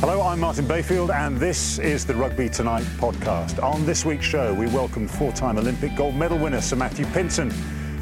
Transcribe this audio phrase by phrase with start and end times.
[0.00, 3.60] Hello, I'm Martin Bayfield, and this is the Rugby Tonight podcast.
[3.60, 7.52] On this week's show, we welcome four time Olympic gold medal winner Sir Matthew Pinsent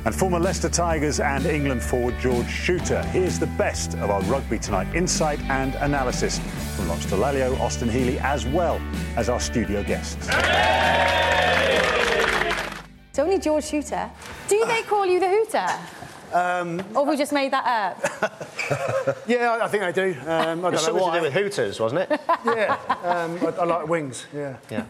[0.04, 3.02] and former Leicester Tigers and England forward George Chuter.
[3.06, 6.38] Here's the best of our Rugby Tonight insight and analysis
[6.76, 8.78] from Lawrence Dallaglio, Austin Healey, as well
[9.16, 10.28] as our studio guests.
[13.08, 14.10] It's only George Chuter.
[14.48, 16.05] Do they call you the Hooter?
[16.36, 19.18] Um, or have we just made that up?
[19.26, 20.14] yeah, I, I think I do.
[20.20, 21.14] Um, I don't know Something why.
[21.14, 22.20] to do with Hooters, wasn't it?
[22.44, 24.26] Yeah, um, I, I like wings.
[24.34, 24.56] Yeah.
[24.70, 24.84] yeah.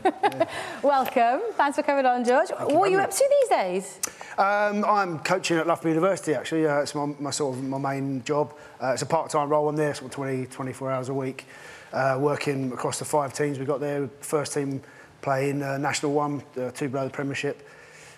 [0.83, 1.41] Welcome.
[1.53, 2.51] Thanks for coming on, George.
[2.51, 4.01] what are you up to these days?
[4.37, 6.35] Um, I'm coaching at Loughborough University.
[6.35, 8.53] Actually, uh, it's my, my sort of my main job.
[8.83, 9.69] Uh, it's a part-time role.
[9.69, 11.47] I'm there sort of 20, 24 hours a week,
[11.93, 14.09] uh, working across the five teams we've got there.
[14.21, 14.83] First team
[15.23, 17.67] playing uh, National One, uh, two below the Premiership.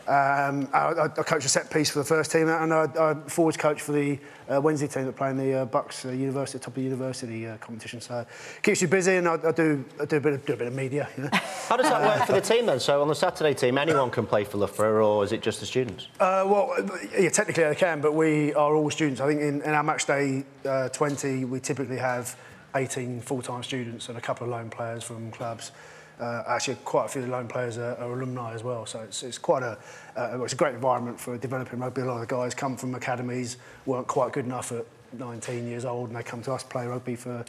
[0.08, 3.14] Um, I, I, I coach a set piece for the first team, and I, I
[3.28, 6.58] forwards coach for the uh, Wednesday team that play in the uh, BUCS uh, University,
[6.58, 8.00] top of the university uh, competition.
[8.00, 10.54] So it keeps you busy, and I, I do I do a bit of, do
[10.54, 11.10] a bit of media.
[11.18, 11.30] You know?
[11.32, 12.80] How does that work for the team then?
[12.80, 15.66] So on the Saturday team, anyone can play for Loughborough, or is it just the
[15.66, 16.08] students?
[16.18, 16.74] Uh, well,
[17.18, 19.20] yeah, technically they can, but we are all students.
[19.20, 22.34] I think in, in our match day uh, 20, we typically have
[22.74, 25.72] 18 full-time students and a couple of loan players from clubs.
[26.20, 29.00] Uh, actually, quite a few of the loan players are, are alumni as well, so
[29.00, 29.78] it's, it's quite a
[30.16, 32.02] uh, it's a great environment for developing rugby.
[32.02, 33.56] A lot of the guys come from academies,
[33.86, 37.14] weren't quite good enough at 19 years old, and they come to us play rugby
[37.14, 37.44] for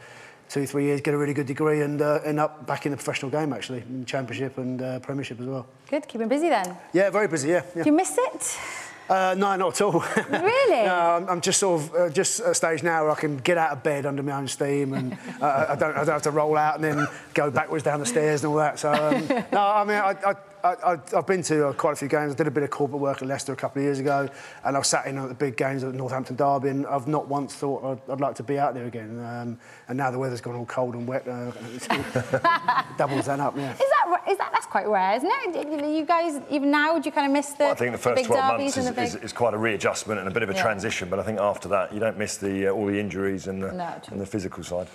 [0.50, 2.97] two, three years, get a really good degree, and uh, end up back in the
[2.97, 5.68] professional game actually, in Championship and uh, Premiership as well.
[5.90, 6.75] Good, keeping busy then.
[6.94, 7.50] Yeah, very busy.
[7.50, 7.63] Yeah.
[7.75, 7.84] yeah.
[7.84, 8.59] Do you miss it?
[9.09, 10.03] Uh, no, not at all.
[10.29, 10.85] Really?
[10.85, 13.37] no, I'm, I'm just sort of uh, just at a stage now where I can
[13.37, 16.21] get out of bed under my own steam, and uh, I don't I don't have
[16.23, 18.77] to roll out and then go backwards down the stairs and all that.
[18.77, 20.15] So um, no, I mean I.
[20.25, 22.33] I I, have been to uh, quite a few games.
[22.33, 24.29] I did a bit of corporate work at Leicester a couple of years ago,
[24.63, 27.55] and I've sat in at the big games at Northampton Derby, and I've not once
[27.55, 29.19] thought I'd, I'd like to be out there again.
[29.19, 31.51] Um, and now the weather's gone all cold and wet, uh,
[32.97, 33.55] doubles that up.
[33.55, 33.71] Yeah.
[33.73, 33.99] Is that
[34.29, 35.95] is that that's quite rare, isn't it?
[35.95, 37.63] You guys even now do you kind of miss the?
[37.63, 38.99] Well, I think the first big 12 months is, big...
[38.99, 40.61] is, is quite a readjustment and a bit of a Yeah.
[40.61, 43.63] transition, but I think after that you don't miss the uh, all the injuries and
[43.63, 44.87] the, No, and the physical side.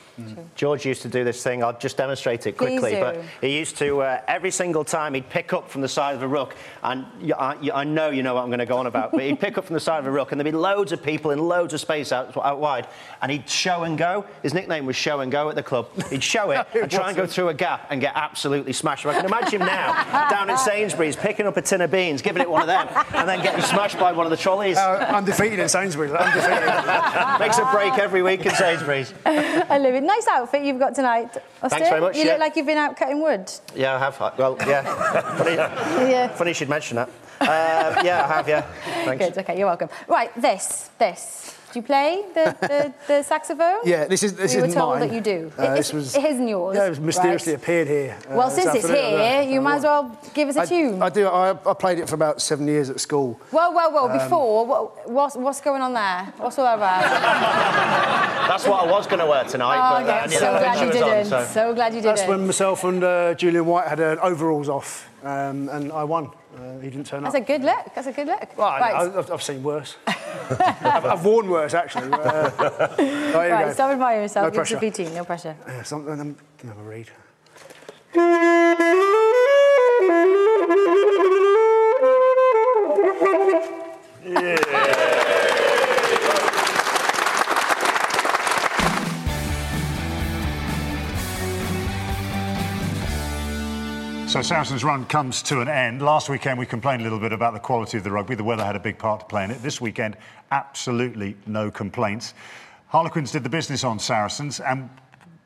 [0.54, 1.62] George used to do this thing.
[1.64, 2.94] I'll just demonstrate it quickly.
[3.00, 6.22] But he used to uh, every single time he'd pick up from the side of
[6.22, 8.76] a ruck, and you, I, you, I know you know what I'm going to go
[8.76, 9.12] on about.
[9.12, 11.02] But he'd pick up from the side of a ruck, and there'd be loads of
[11.02, 12.86] people in loads of space out, out wide,
[13.22, 14.26] and he'd show and go.
[14.42, 15.88] His nickname was Show and Go at the club.
[16.10, 19.06] He'd show it and try and go through a gap and get absolutely smashed.
[19.06, 22.42] I can imagine him now down at Sainsbury's picking up a tin of beans, giving
[22.42, 24.76] it one of them, and then getting smashed by one of the trolleys.
[24.76, 26.12] Uh, undefeated in Sainsbury's.
[26.12, 27.38] Undefeated.
[27.40, 29.12] Makes a break every week in Sainsbury's.
[29.26, 30.02] I love it.
[30.02, 31.36] Nice outfit you've got tonight.
[31.62, 31.80] Austin.
[31.80, 32.32] very much, You yeah.
[32.32, 33.50] look like you've been out cutting wood.
[33.74, 34.18] Yeah, I have.
[34.38, 35.42] Well, yeah.
[35.44, 35.56] funny,
[36.10, 36.28] Yeah.
[36.28, 37.08] funny you should mention that.
[37.40, 38.62] Uh, yeah, I have, yeah.
[39.04, 39.24] Thanks.
[39.26, 39.38] Good.
[39.38, 39.88] Okay, you're welcome.
[40.08, 41.50] Right, this, this.
[41.72, 43.80] Do you play the, the, the saxophone?
[43.84, 45.08] Yeah, this is this we were is told mine.
[45.08, 45.50] that you do.
[45.58, 47.62] Uh, It- this it's- was it isn't yours, Yeah, it was mysteriously right.
[47.62, 48.16] appeared here.
[48.30, 51.02] uh, Well, since it's here, I you might as well give us a I, tune.
[51.02, 51.26] I do.
[51.26, 53.40] I, I played it for about seven years at school.
[53.50, 54.08] Whoa, whoa, whoa!
[54.08, 56.32] Um, Before, what, what's, what's going on there?
[56.38, 57.02] What's all that about?
[58.48, 60.26] That's what I was going to wear tonight, oh, but uh, I okay.
[60.30, 61.32] knew So that glad you didn't.
[61.32, 61.52] on, so.
[61.52, 62.16] So glad you didn't.
[62.16, 66.30] That's when myself and uh, Julian White had an overalls off, um, and I won.
[66.56, 67.40] Uh, he didn't turn That's up.
[67.40, 67.94] That's a good look.
[67.94, 68.56] That's a good look.
[68.56, 69.96] Well, I- right, I, have I've seen worse.
[70.06, 72.12] I've, I've worn worse, actually.
[72.12, 72.50] Uh,
[72.96, 73.72] here we right.
[73.74, 74.44] Stop admiring yourself.
[74.44, 75.04] No Give us a pressure.
[75.04, 75.14] BT.
[75.14, 75.56] No pressure.
[75.66, 76.20] Yeah, something.
[76.20, 77.10] I'm can have a read.
[94.34, 96.02] So Saracens' run comes to an end.
[96.02, 98.34] Last weekend we complained a little bit about the quality of the rugby.
[98.34, 99.62] The weather had a big part to play in it.
[99.62, 100.16] This weekend,
[100.50, 102.34] absolutely no complaints.
[102.88, 104.90] Harlequins did the business on Saracens, and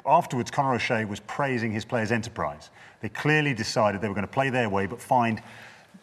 [0.06, 2.70] afterwards, Conor O'Shea was praising his players' enterprise.
[3.02, 5.42] They clearly decided they were going to play their way, but find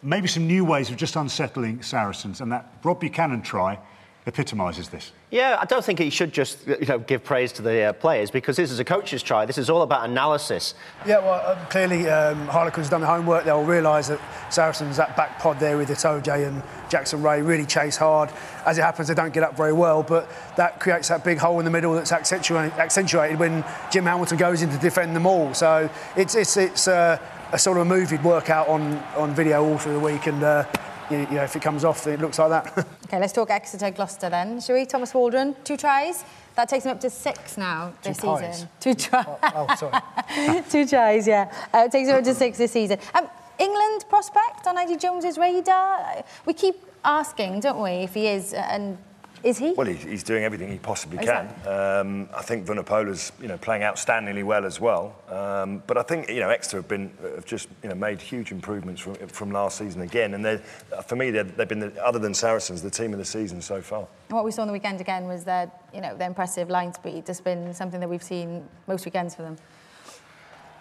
[0.03, 3.79] maybe some new ways of just unsettling Saracens, and that Rob Buchanan try
[4.27, 5.11] epitomises this.
[5.29, 8.31] Yeah, I don't think he should just you know give praise to the uh, players
[8.31, 9.45] because this is a coach's try.
[9.45, 10.73] This is all about analysis.
[11.05, 13.45] Yeah, well, uh, clearly um, Harlequins done the homework.
[13.45, 14.19] They'll realise that
[14.49, 18.31] Saracens that back pod there with Itoje and Jackson Wray really chase hard.
[18.65, 21.59] As it happens, they don't get up very well, but that creates that big hole
[21.59, 25.53] in the middle that's accentuated when Jim Hamilton goes in to defend them all.
[25.53, 27.19] So it's it's it's uh,
[27.51, 30.43] a sort of a movie workout on on video all through the week and.
[30.43, 30.65] Uh,
[31.09, 32.77] you, you know, if it comes off, it looks like that.
[33.05, 34.59] okay, let's talk Exeter Gloucester then.
[34.61, 34.85] Shall we?
[34.85, 36.23] Thomas Waldrom, two tries.
[36.55, 38.69] That takes him up to six now this season.
[38.79, 39.25] Two tries.
[39.27, 40.61] Oh, oh, sorry.
[40.69, 41.51] two tries, yeah.
[41.73, 42.97] Uh, it takes him up to six this season.
[43.13, 43.27] Um,
[43.59, 46.23] England prospect on Eddie Jones's radar?
[46.45, 48.97] We keep asking, don't we, if he is, and
[49.45, 49.73] is he?
[49.73, 51.45] Well, he's, he's doing everything he possibly can.
[51.67, 55.15] Um, I think Vunipola's, you know, playing outstandingly well as well.
[55.29, 58.51] Um, but I think, you know, Exeter have been have just, you know, made huge
[58.51, 60.33] improvements from, from last season again.
[60.33, 60.61] And
[61.05, 64.07] for me, they've been, the, other than Saracens, the team of the season so far.
[64.29, 66.91] And what we saw on the weekend again was that, you know, their impressive line
[66.91, 69.57] speed has been something that we've seen most weekends for them.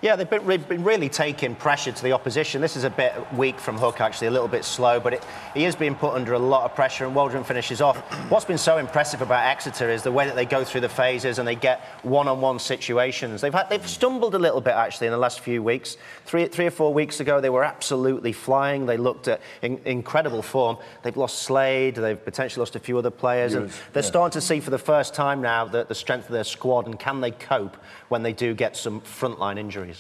[0.04, 2.60] Yeah, they've been, been, really taking pressure to the opposition.
[2.60, 5.24] This is a bit weak from Hook, actually, a little bit slow, but it,
[5.54, 7.96] he is being put under a lot of pressure, and Waldrom finishes off.
[8.28, 11.38] What's been so impressive about Exeter is the way that they go through the phases
[11.38, 13.40] and they get one-on-one situations.
[13.40, 15.96] They've had, they've stumbled a little bit actually in the last few weeks.
[16.26, 18.84] Three, three or four weeks ago, they were absolutely flying.
[18.84, 20.76] They looked at in, incredible form.
[21.02, 21.94] They've lost Slade.
[21.94, 24.10] They've potentially lost a few other players, and they're yeah.
[24.10, 27.00] starting to see for the first time now the, the strength of their squad and
[27.00, 27.78] can they cope
[28.10, 29.94] when they do get some frontline injuries.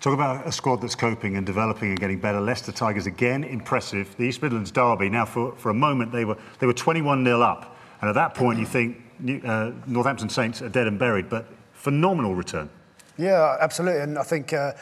[0.00, 2.40] Talk about a squad that's coping and developing and getting better.
[2.40, 4.16] Leicester Tigers again impressive.
[4.16, 5.08] The East Midlands derby.
[5.08, 8.34] Now, for, for a moment, they were they were 21 0 up, and at that
[8.34, 9.02] point, you think
[9.44, 11.28] uh, Northampton Saints are dead and buried.
[11.28, 12.70] But phenomenal return.
[13.16, 14.02] Yeah, absolutely.
[14.02, 14.74] And I think uh,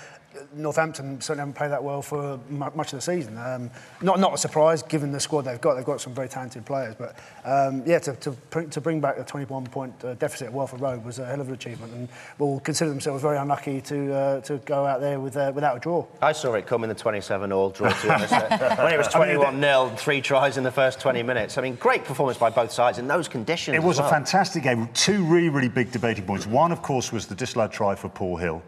[0.55, 3.37] Northampton certainly haven't played that well for much of the season.
[3.39, 3.71] Um,
[4.03, 5.75] not not a surprise given the squad they've got.
[5.75, 9.25] They've got some very talented players, but um, yeah, to, to, to bring back the
[9.25, 12.61] 21 point uh, deficit at Welford Road was a hell of an achievement, and will
[12.61, 16.05] consider themselves very unlucky to uh, to go out there with uh, without a draw.
[16.23, 17.89] I saw it come in the 27 all draw.
[17.89, 18.09] To
[18.83, 21.59] when it was 21 0 three tries in the first 20 minutes.
[21.59, 23.75] I mean, great performance by both sides in those conditions.
[23.75, 24.09] It was well.
[24.09, 24.89] a fantastic game.
[24.95, 26.47] Two really really big debating points.
[26.47, 28.63] One, of course, was the disallowed try for Paul Hill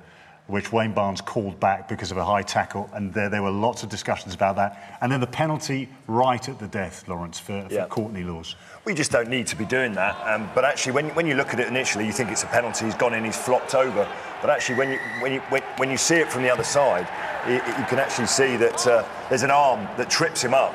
[0.49, 3.83] which Wayne Barnes called back because of a high tackle, and there, there were lots
[3.83, 4.99] of discussions about that.
[5.03, 7.87] And then the penalty right at the death, Lawrence, for, for yeah.
[7.87, 8.56] Courtney Lawes.
[8.87, 10.17] We just don't need to be doing that.
[10.27, 12.87] Um, but actually, when, when you look at it initially, you think it's a penalty.
[12.87, 14.09] He's gone in, he's flopped over.
[14.41, 17.06] But actually, when you, when you, when, when you see it from the other side,
[17.47, 20.75] it, it, you can actually see that uh, there's an arm that trips him up.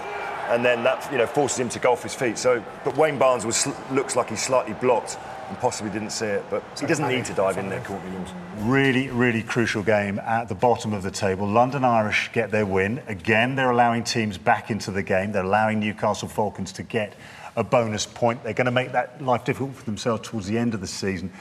[0.50, 2.38] And then that you know forces him to go off his feet.
[2.38, 5.18] So, but Wayne Barnes was, looks like he's slightly blocked
[5.54, 6.44] and possibly didn't see it.
[6.50, 8.30] But he doesn't need to dive in there, Courtney Lawes.
[8.58, 11.48] Really, really crucial game at the bottom of the table.
[11.48, 13.04] London Irish get their win.
[13.08, 15.32] Again, they're allowing teams back into the game.
[15.32, 17.14] They're allowing Newcastle Falcons to get
[17.56, 18.44] a bonus point.
[18.44, 21.32] They're going to make that life difficult for themselves towards the end of the season.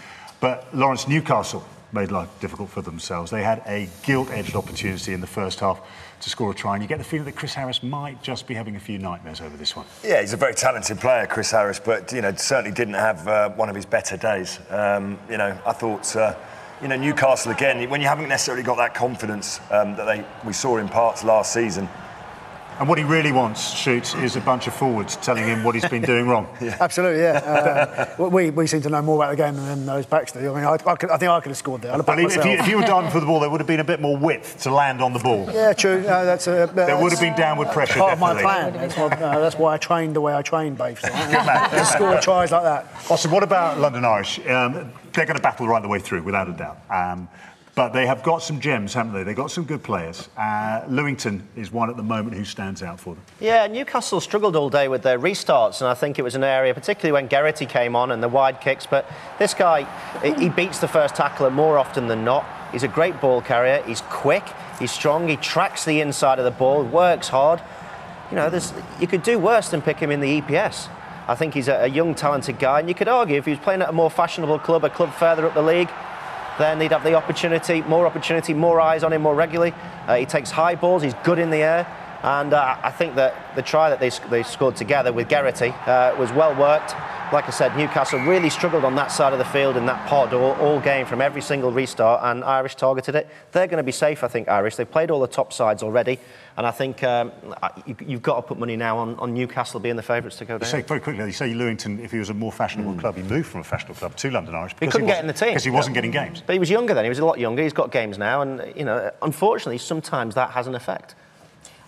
[0.40, 3.30] But Lawrence Newcastle made life difficult for themselves.
[3.30, 5.80] They had a gilt-edged opportunity in the first half
[6.22, 8.54] to score a try, and you get the feeling that Chris Harris might just be
[8.54, 9.84] having a few nightmares over this one.
[10.04, 13.50] Yeah, he's a very talented player, Chris Harris, but you know certainly didn't have uh,
[13.50, 14.58] one of his better days.
[14.70, 16.16] Um, you know, I thought.
[16.16, 16.34] Uh,
[16.80, 20.52] you know, Newcastle again, when you haven't necessarily got that confidence um, that they, we
[20.52, 21.88] saw in parts last season,
[22.82, 25.88] and what he really wants, Shoots, is a bunch of forwards telling him what he's
[25.88, 26.48] been doing wrong.
[26.60, 26.76] yeah.
[26.80, 28.10] Absolutely, yeah.
[28.18, 30.40] Uh, we, we seem to know more about the game than those backs do.
[30.40, 31.94] I mean, I, I, could, I think I could have scored there.
[31.96, 34.00] If you, if you, were diving for the ball, there would have been a bit
[34.00, 35.48] more width to land on the ball.
[35.52, 36.02] Yeah, true.
[36.02, 38.00] No, that's a, there would have been downward pressure.
[38.00, 38.42] Part definitely.
[38.42, 38.72] of my plan.
[38.72, 40.98] That's why, uh, that's why, I trained the way I trained, Babe.
[40.98, 42.88] So, to score tries like that.
[43.08, 43.30] Awesome.
[43.30, 44.40] What about London Irish?
[44.40, 46.78] Um, they're going to battle right the way through, without a doubt.
[46.90, 47.28] Um,
[47.74, 49.22] but they have got some gems, haven't they?
[49.22, 50.28] They've got some good players.
[50.36, 53.24] Uh, Lewington is one at the moment who stands out for them.
[53.40, 56.74] Yeah, Newcastle struggled all day with their restarts, and I think it was an area,
[56.74, 58.84] particularly when Geraghty came on and the wide kicks.
[58.84, 59.84] But this guy,
[60.38, 62.44] he beats the first tackler more often than not.
[62.72, 63.82] He's a great ball carrier.
[63.86, 64.44] He's quick.
[64.78, 65.28] He's strong.
[65.28, 66.84] He tracks the inside of the ball.
[66.84, 67.62] Works hard.
[68.30, 68.60] You know,
[69.00, 70.88] you could do worse than pick him in the EPS.
[71.28, 73.60] I think he's a, a young, talented guy, and you could argue if he was
[73.60, 75.88] playing at a more fashionable club, a club further up the league,
[76.58, 79.72] then he'd have the opportunity, more opportunity, more eyes on him more regularly.
[80.06, 81.86] Uh, he takes high balls, he's good in the air.
[82.22, 86.14] And uh, I think that the try that they, they scored together with Geraghty uh,
[86.16, 86.94] was well worked.
[87.32, 90.32] like I said, Newcastle really struggled on that side of the field in that pod
[90.32, 93.28] all, all game from every single restart, and Irish targeted it.
[93.50, 94.76] They're going to be safe, I think, Irish.
[94.76, 96.20] They've played all the top sides already,
[96.56, 97.32] and I think um,
[97.86, 100.58] you, have got to put money now on, on Newcastle being the favourites to go
[100.58, 100.66] down.
[100.66, 103.00] You say very quickly, you say Lewington, if he was a more fashionable mm.
[103.00, 104.74] club, he moved from a fashionable club to London Irish.
[104.78, 106.42] He couldn't he get in the team because he wasn't getting games.
[106.46, 107.04] But he was younger then.
[107.04, 107.62] He was a lot younger.
[107.62, 111.14] He's got games now, and you know, unfortunately, sometimes that has an effect.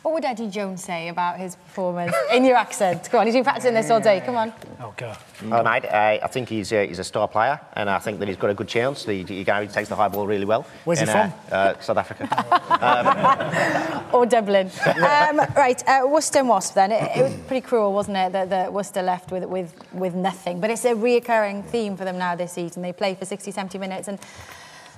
[0.05, 3.09] What would Eddie Jones say about his performance in your accent?
[3.11, 4.21] Come on, he's been practicing this all day.
[4.21, 4.53] Come on.
[4.79, 5.17] Oh, God.
[5.39, 5.65] Mm.
[5.65, 8.37] mate, uh, I think he's, uh, he's a star player, and I think that he's
[8.37, 9.07] got a good chance.
[9.07, 10.67] He, he, he takes the high ball really well.
[10.85, 11.33] Where's in, he from?
[11.51, 12.29] Uh, uh South Africa.
[12.85, 14.05] um.
[14.15, 14.71] or Dublin.
[14.85, 16.93] Um, right, uh, Worcester and Wasp then.
[16.93, 20.61] It, it, was pretty cruel, wasn't it, that, that Worcester left with, with, with nothing.
[20.61, 22.83] But it's a reoccurring theme for them now this season.
[22.83, 24.19] They play for 60, 70 minutes and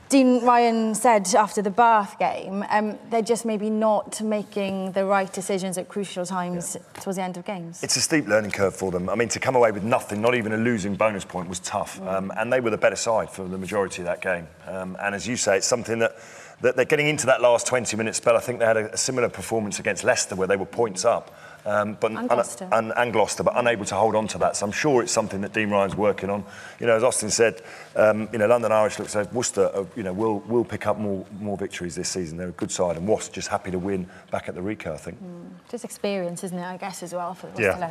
[0.08, 5.32] Dean Ryan said after the Bath game, um, they're just maybe not making the right
[5.32, 7.00] decisions at crucial times yeah.
[7.00, 7.82] towards the end of games.
[7.82, 9.08] It's a steep learning curve for them.
[9.08, 12.00] I mean, to come away with nothing, not even a losing bonus point, was tough.
[12.00, 12.12] Mm.
[12.12, 14.46] Um, and they were the better side for the majority of that game.
[14.66, 16.16] Um, and as you say, it's something that,
[16.60, 18.36] that they're getting into that last 20 minute spell.
[18.36, 21.36] I think they had a, a similar performance against Leicester where they were points up
[21.66, 22.68] um, but and Gloucester.
[22.70, 24.56] And, and, Gloucester, but unable to hold on to that.
[24.56, 26.44] So I'm sure it's something that Dean Ryan's working on.
[26.78, 27.61] You know, as Austin said,
[27.96, 30.99] um, you know, London Irish looks like Worcester, uh, you know, will will pick up
[30.99, 32.38] more more victories this season.
[32.38, 34.96] They're a good side, and Wasp just happy to win back at the Ricoh, I
[34.96, 35.23] think.
[35.23, 35.50] Mm.
[35.68, 36.64] Just experience, isn't it?
[36.64, 37.90] I guess as well for yeah.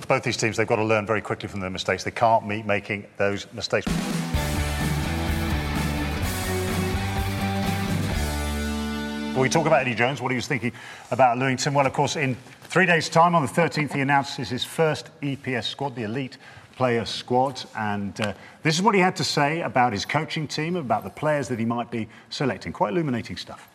[0.08, 2.02] Both these teams, they've got to learn very quickly from their mistakes.
[2.02, 3.86] They can't meet making those mistakes.
[9.36, 10.72] We talk about Eddie Jones, what are you thinking
[11.10, 11.74] about Lewington.
[11.74, 15.64] Well, of course, in three days' time, on the 13th, he announces his first EPS
[15.64, 16.38] squad, the Elite
[16.76, 17.64] Player Squad.
[17.76, 21.10] And uh, this is what he had to say about his coaching team, about the
[21.10, 22.72] players that he might be selecting.
[22.72, 23.68] Quite illuminating stuff.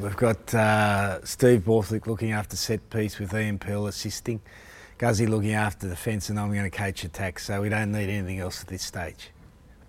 [0.00, 4.40] We've got uh, Steve Borthwick looking after set piece with Ian Peel assisting.
[4.96, 8.40] Guzzy looking after defence, and I'm going to coach attack, so we don't need anything
[8.40, 9.30] else at this stage.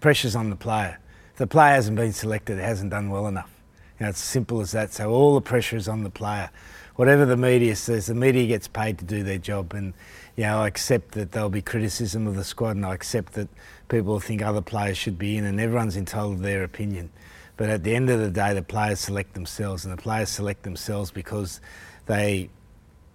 [0.02, 1.00] Pressure's on the player.
[1.32, 3.59] If the player hasn't been selected, it hasn't done well enough.
[4.00, 4.94] You know, it's simple as that.
[4.94, 6.50] So all the pressure is on the player.
[6.96, 9.94] Whatever the media says, the media gets paid to do their job, and
[10.36, 13.48] you know, I accept that there'll be criticism of the squad, and I accept that
[13.88, 17.10] people think other players should be in, and everyone's entitled to their opinion.
[17.56, 20.64] But at the end of the day, the players select themselves, and the players select
[20.64, 21.62] themselves because
[22.06, 22.50] they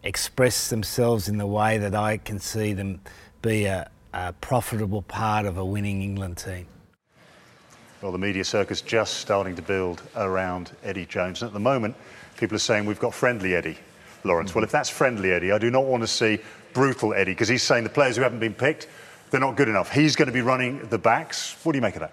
[0.03, 3.01] express themselves in the way that I can see them
[3.43, 6.67] be a, a profitable part of a winning England team.
[8.05, 11.41] Well, the media circus just starting to build around Eddie Jones.
[11.41, 11.97] And at the moment,
[12.37, 13.79] people are saying we've got friendly Eddie,
[14.25, 14.51] Lawrence.
[14.51, 14.59] Mm-hmm.
[14.59, 16.39] Well, if that's friendly Eddie, I do not want to see
[16.75, 18.89] brutal Eddie because he's saying the players who haven't been picked,
[19.31, 19.91] they're not good enough.
[19.91, 21.57] He's going to be running the backs.
[21.63, 22.13] What do you make of that?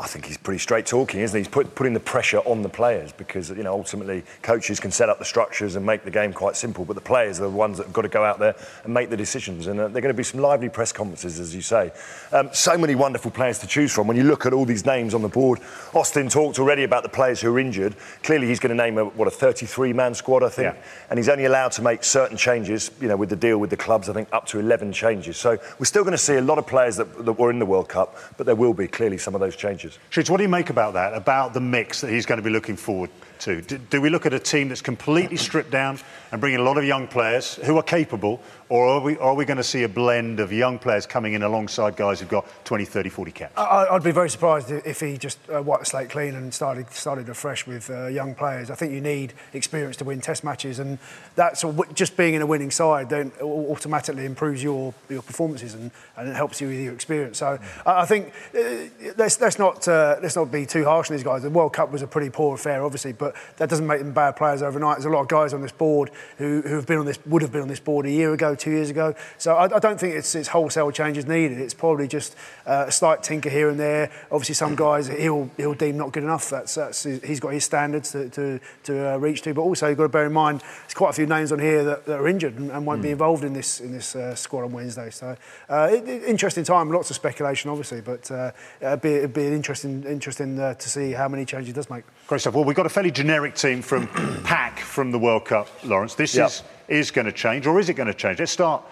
[0.00, 1.40] I think he's pretty straight talking, isn't he?
[1.40, 5.10] He's put, putting the pressure on the players because, you know, ultimately coaches can set
[5.10, 7.76] up the structures and make the game quite simple, but the players are the ones
[7.76, 9.66] that have got to go out there and make the decisions.
[9.66, 11.92] And uh, they're going to be some lively press conferences, as you say.
[12.32, 14.06] Um, so many wonderful players to choose from.
[14.06, 15.60] When you look at all these names on the board,
[15.92, 17.94] Austin talked already about the players who are injured.
[18.22, 20.82] Clearly, he's going to name a, what a 33-man squad, I think, yeah.
[21.10, 22.90] and he's only allowed to make certain changes.
[23.02, 25.36] You know, with the deal with the clubs, I think up to 11 changes.
[25.36, 27.66] So we're still going to see a lot of players that, that were in the
[27.66, 29.89] World Cup, but there will be clearly some of those changes.
[30.10, 32.50] Shoots, what do you make about that, about the mix that he's going to be
[32.50, 33.60] looking forward to?
[33.62, 35.98] Do, do, we look at a team that's completely stripped down
[36.32, 39.44] and bringing a lot of young players who are capable, or are we, are we
[39.44, 42.84] going to see a blend of young players coming in alongside guys who've got 20,
[42.84, 43.52] 30, 40 caps?
[43.56, 46.90] I, would be very surprised if he just uh, wiped the slate clean and started
[46.92, 48.70] started afresh with uh, young players.
[48.70, 50.98] I think you need experience to win Test matches, and
[51.34, 56.28] that's just being in a winning side then automatically improves your your performances and, and
[56.28, 57.38] it helps you with your experience.
[57.38, 61.16] So I, I think uh, let's let's not uh, let's not be too harsh on
[61.16, 61.42] these guys.
[61.42, 64.36] The World Cup was a pretty poor affair, obviously, but that doesn't make them bad
[64.36, 64.96] players overnight.
[64.96, 67.42] There's a lot of guys on this board who, who have been on this would
[67.42, 69.14] have been on this board a year ago, two years ago.
[69.38, 71.58] So I, I don't think it's, it's wholesale changes needed.
[71.58, 74.10] It's probably just uh, a slight tinker here and there.
[74.30, 76.50] Obviously, some guys he'll he'll deem not good enough.
[76.50, 79.54] That's, that's he's got his standards to to, to uh, reach to.
[79.54, 81.84] But also you've got to bear in mind there's quite a few names on here
[81.84, 83.04] that, that are injured and, and won't mm.
[83.04, 85.10] be involved in this in this uh, squad on Wednesday.
[85.10, 85.36] So
[85.68, 86.90] uh, it, it, interesting time.
[86.90, 90.88] Lots of speculation, obviously, but uh, it'd, be, it'd be an interesting interesting uh, to
[90.88, 92.04] see how many changes he does make.
[92.26, 92.54] Great stuff.
[92.54, 94.06] Well, we've got a fairly generic team from
[94.44, 96.14] Pack from the World Cup, Lawrence.
[96.14, 96.46] This yep.
[96.46, 98.38] is is going to change, or is it going to change?
[98.38, 98.82] Let's start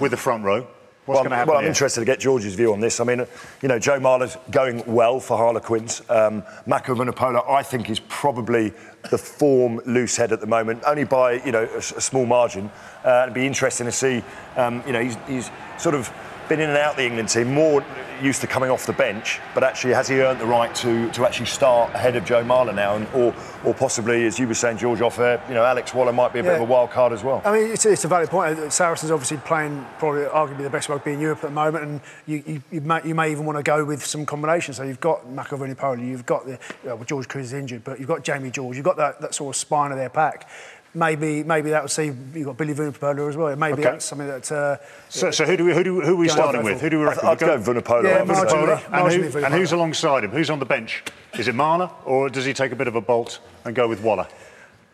[0.00, 0.60] with the front row.
[0.60, 1.48] What's well, going to happen?
[1.48, 1.70] Well, I'm here?
[1.70, 3.00] interested to get George's view on this.
[3.00, 3.26] I mean,
[3.60, 6.00] you know, Joe Marler's going well for Harlequins.
[6.08, 8.72] Um, Mako Vunipola, I think, is probably
[9.10, 12.70] the form loose head at the moment, only by you know a, a small margin.
[13.04, 14.22] Uh, it'd be interesting to see.
[14.56, 16.08] Um, you know, he's, he's sort of
[16.52, 17.82] been in and out the England team, more
[18.20, 21.24] used to coming off the bench, but actually has he earned the right to, to
[21.24, 24.76] actually start ahead of Joe Marler now, and, or or possibly, as you were saying,
[24.78, 27.12] George, off air, you know, Alex Waller might be a bit of a wild card
[27.12, 27.40] as well.
[27.44, 28.72] I mean, it's, it's a valid point.
[28.72, 32.42] Saracens obviously playing probably arguably the best rugby in Europe at the moment, and you,
[32.44, 34.78] you, you, may, you may even want to go with some combinations.
[34.78, 38.08] So you've got Mako Vunipola, you've got the well, George Kruis is injured, but you've
[38.08, 40.48] got Jamie George, you've got that, that sort of spine of their pack.
[40.94, 43.56] Maybe maybe that will see you've got Billy Vunipola as well.
[43.56, 43.82] Maybe Okay.
[43.82, 44.52] that's something that.
[44.52, 44.76] Uh,
[45.08, 46.82] So, so who do we who do we, who are we starting with?
[46.82, 47.28] Who do we I'd- reckon?
[47.30, 48.02] I'd We go Vunipola.
[48.04, 48.76] Yeah, over Vunipola.
[48.76, 49.44] And, Marginally who, Vunipola.
[49.46, 50.30] and who's alongside him?
[50.32, 51.02] Who's on the bench?
[51.38, 54.02] Is it Marler or does he take a bit of a bolt and go with
[54.02, 54.26] Waller?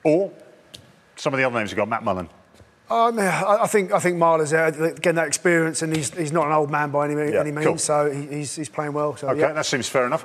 [0.04, 0.30] Or
[1.16, 2.28] some of the other names you've got Matt Mullan.
[2.88, 6.32] Um, yeah, I I think I think Marler's there getting that experience, and he's, he's
[6.32, 7.76] not an old man by any, Yeah, any means, cool.
[7.78, 9.14] so he, he's, he's playing well.
[9.16, 9.52] So, Okay, yeah.
[9.52, 10.24] that seems fair enough.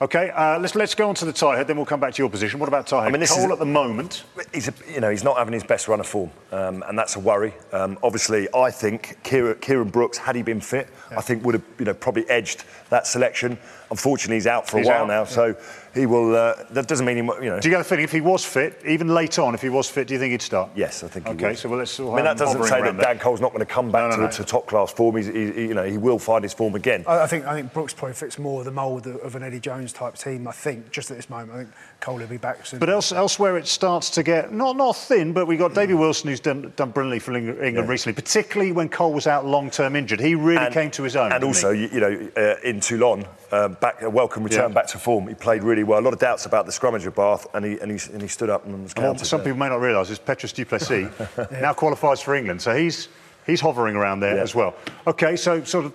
[0.00, 2.22] Okay, uh, let's let's go on to the tie head, then we'll come back to
[2.22, 2.58] your position.
[2.58, 3.08] What about tie head?
[3.08, 4.24] I mean, this Cole is- at the moment.
[4.52, 7.14] He's, a, you know, he's not having his best run of form, um, and that's
[7.14, 7.54] a worry.
[7.72, 11.62] Um, obviously, I think Kieran, Kieran Brookes, had he been fit, I think would have,
[11.78, 13.56] you know, probably edged that selection.
[13.98, 15.54] Unfortunately, he's out for He's a while out, now, so
[15.94, 16.34] he will.
[16.34, 17.60] Uh, that doesn't mean he, mu- you know.
[17.60, 19.88] Do you get the feeling if he was fit, even late on, if he was
[19.88, 20.70] fit, do you think he'd start?
[20.74, 21.58] Yes, I think he Okay, would.
[21.58, 22.00] so well, let's.
[22.00, 24.16] I mean, that doesn't say that Dan Cole's not going to come back No, no,
[24.16, 24.30] to, no.
[24.30, 25.14] to top class form.
[25.16, 27.04] He's, he, he- you know, he will find his form again.
[27.06, 29.44] I, I think I think Brookes probably fits more of the mould of of an
[29.44, 30.48] Eddie Jones type team.
[30.48, 31.68] I think just at this moment, I think
[32.00, 32.80] Cole will be back soon.
[32.80, 35.94] But else, elsewhere it starts to get not not thin, but we have got Davy
[35.94, 37.86] Wilson who's done, done brilliantly for England Yeah.
[37.86, 40.18] recently, particularly when Cole was out long term injured.
[40.18, 41.30] He really And- came to his own.
[41.30, 41.82] And also, he?
[41.82, 43.24] you, you know, uh, in Toulon,
[43.54, 44.74] uh, back a welcome return Yeah.
[44.74, 45.28] back to form.
[45.28, 46.00] He played really well.
[46.00, 48.28] A lot of doubts about the scrummage of Bath, and he and he, and he
[48.28, 49.26] stood up and was And what counted.
[49.26, 49.52] some there.
[49.52, 51.08] people may not realise is Petrus du Plessis
[51.60, 53.08] now qualifies for England, so he's
[53.46, 54.42] he's hovering around there Yeah.
[54.42, 54.74] as well.
[55.06, 55.92] Okay, so sort of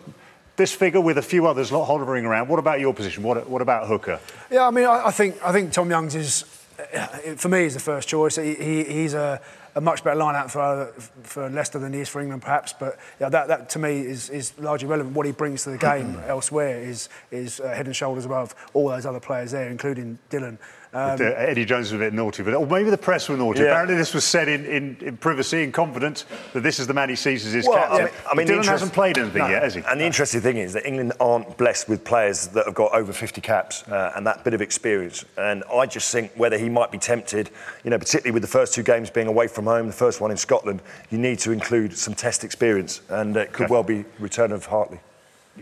[0.56, 2.48] this figure with a few others not hovering around.
[2.50, 3.24] What about your position?
[3.24, 4.20] What what about Hooker?
[4.51, 6.46] Yeah, I mean, I, I think I think Tom Youngs is
[7.38, 8.36] for me he's the first choice.
[8.36, 9.41] He, he, he's a,
[9.75, 10.93] a much better line-out for
[11.24, 12.74] for Leicester than he is for England, perhaps.
[12.74, 15.15] But yeah, that, that to me is, is largely relevant.
[15.15, 18.89] What he brings to the game elsewhere is is uh, head and shoulders above all
[18.89, 20.57] those other players there, including Dylan.
[20.91, 23.60] Um, Uh, Eddie Jones was a bit naughty, but or maybe the press were naughty.
[23.60, 23.67] Yeah.
[23.67, 27.10] Apparently, this was said in, in, in privacy, in confidence, that this is the man
[27.10, 27.96] he sees as his Well, captain.
[28.01, 29.50] I mean- I mean, Dylan interest- hasn't played anything No.
[29.50, 29.84] yet, has he?
[29.88, 33.13] And the interesting thing is that England aren't blessed with players that have got over
[33.13, 35.24] 50 caps uh, and that bit of experience.
[35.38, 37.51] And I just think whether he might be tempted,
[37.84, 40.31] you know, particularly with the first two games being away from home, the first one
[40.31, 40.81] in Scotland,
[41.12, 43.74] you need to include some test experience, and it could Okay.
[43.74, 45.00] well be return of Hartley.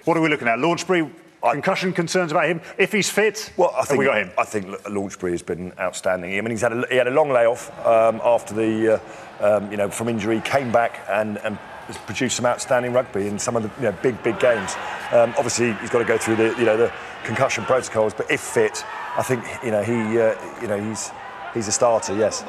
[0.05, 0.59] What are we looking at?
[0.59, 1.09] Launchbury,
[1.41, 2.61] concussion concerns about him.
[2.77, 4.31] If he's fit, Well, I think we got him.
[4.37, 6.37] I think Launchbury has been outstanding.
[6.37, 9.01] I mean, he's had a, he had a long layoff um, after the,
[9.41, 11.57] uh, um, you know, from injury, came back and, and
[12.05, 14.75] produced some outstanding rugby in some of the you know, big, big games.
[15.11, 16.91] Um, obviously, he's got to go through the, you know, the
[17.23, 18.83] concussion protocols, but if fit,
[19.17, 21.11] I think, you know, he, uh, you know, he's,
[21.53, 22.15] he's a starter.
[22.15, 22.43] Yes.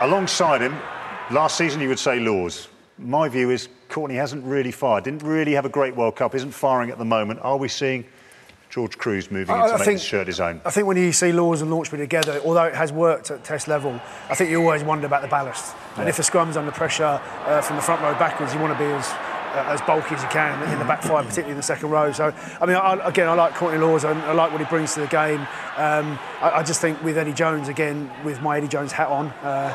[0.00, 0.76] Alongside him,
[1.30, 2.68] last season you would say Lawes.
[2.98, 6.52] My view is Courtney hasn't really fired, didn't really have a great World Cup, isn't
[6.52, 7.40] firing at the moment.
[7.42, 8.04] Are we seeing
[8.76, 10.60] George Kruis moving in to make this shirt his own?
[10.66, 13.68] I think when you see Lawes and Launchbury together, although it has worked at test
[13.68, 15.74] level, I think you always wonder about the ballast.
[15.96, 18.78] And if the scrum's under pressure uh, from the front row backwards, you want to
[18.78, 21.62] be as uh, as bulky as you can in the back five, particularly in the
[21.62, 22.12] second row.
[22.12, 24.04] So, I mean, I, again, I like Courtney Lawes.
[24.04, 25.40] I, I like what he brings to the game.
[25.78, 29.28] Um, I, I just think with Eddie Jones, again, with my Eddie Jones hat on,
[29.42, 29.72] uh,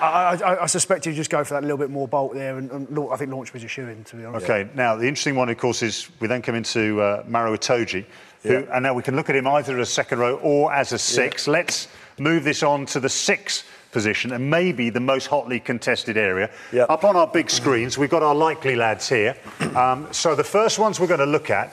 [0.00, 2.58] I, I, I suspect you just go for that little bit more bolt there.
[2.58, 4.50] And, and I think Launchbury's a shoe in, to be honest.
[4.50, 8.04] Okay, now the interesting one, of course, is we then come into uh, Maro Itoje,
[8.42, 8.62] who, Yeah.
[8.72, 11.46] and now we can look at him either as second row or as a six.
[11.48, 16.50] Let's move this on to the six position and maybe the most hotly contested area.
[16.72, 16.84] Yeah.
[16.84, 19.36] Up on our big screens, we've got our likely lads here.
[19.76, 21.72] Um, so the first ones we're going to look at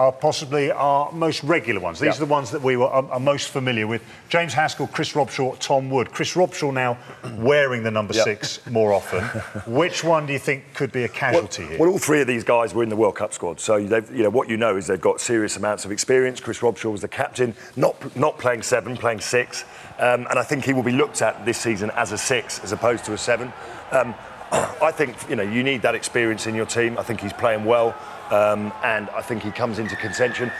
[0.00, 2.00] are possibly our most regular ones.
[2.00, 2.22] These Yeah.
[2.22, 4.00] are the ones that we were, are, are most familiar with.
[4.30, 6.10] James Haskell, Chris Robshaw, Tom Wood.
[6.10, 6.96] Chris Robshaw now
[7.36, 8.24] wearing the number Yeah.
[8.24, 9.22] six more often.
[9.66, 11.78] Which one do you think could be a casualty here?
[11.78, 14.22] Well, all three of these guys were in the World Cup squad, so they've, you
[14.22, 16.40] know what you know is they've got serious amounts of experience.
[16.40, 19.64] Chris Robshaw was the captain, not not playing seven, playing six,
[19.98, 22.72] um, and I think he will be looked at this season as a six as
[22.72, 23.52] opposed to a seven.
[23.92, 24.14] Um,
[24.82, 26.96] I think you know you need that experience in your team.
[26.98, 27.94] I think he's playing well,
[28.30, 30.50] um, and I think he comes into contention.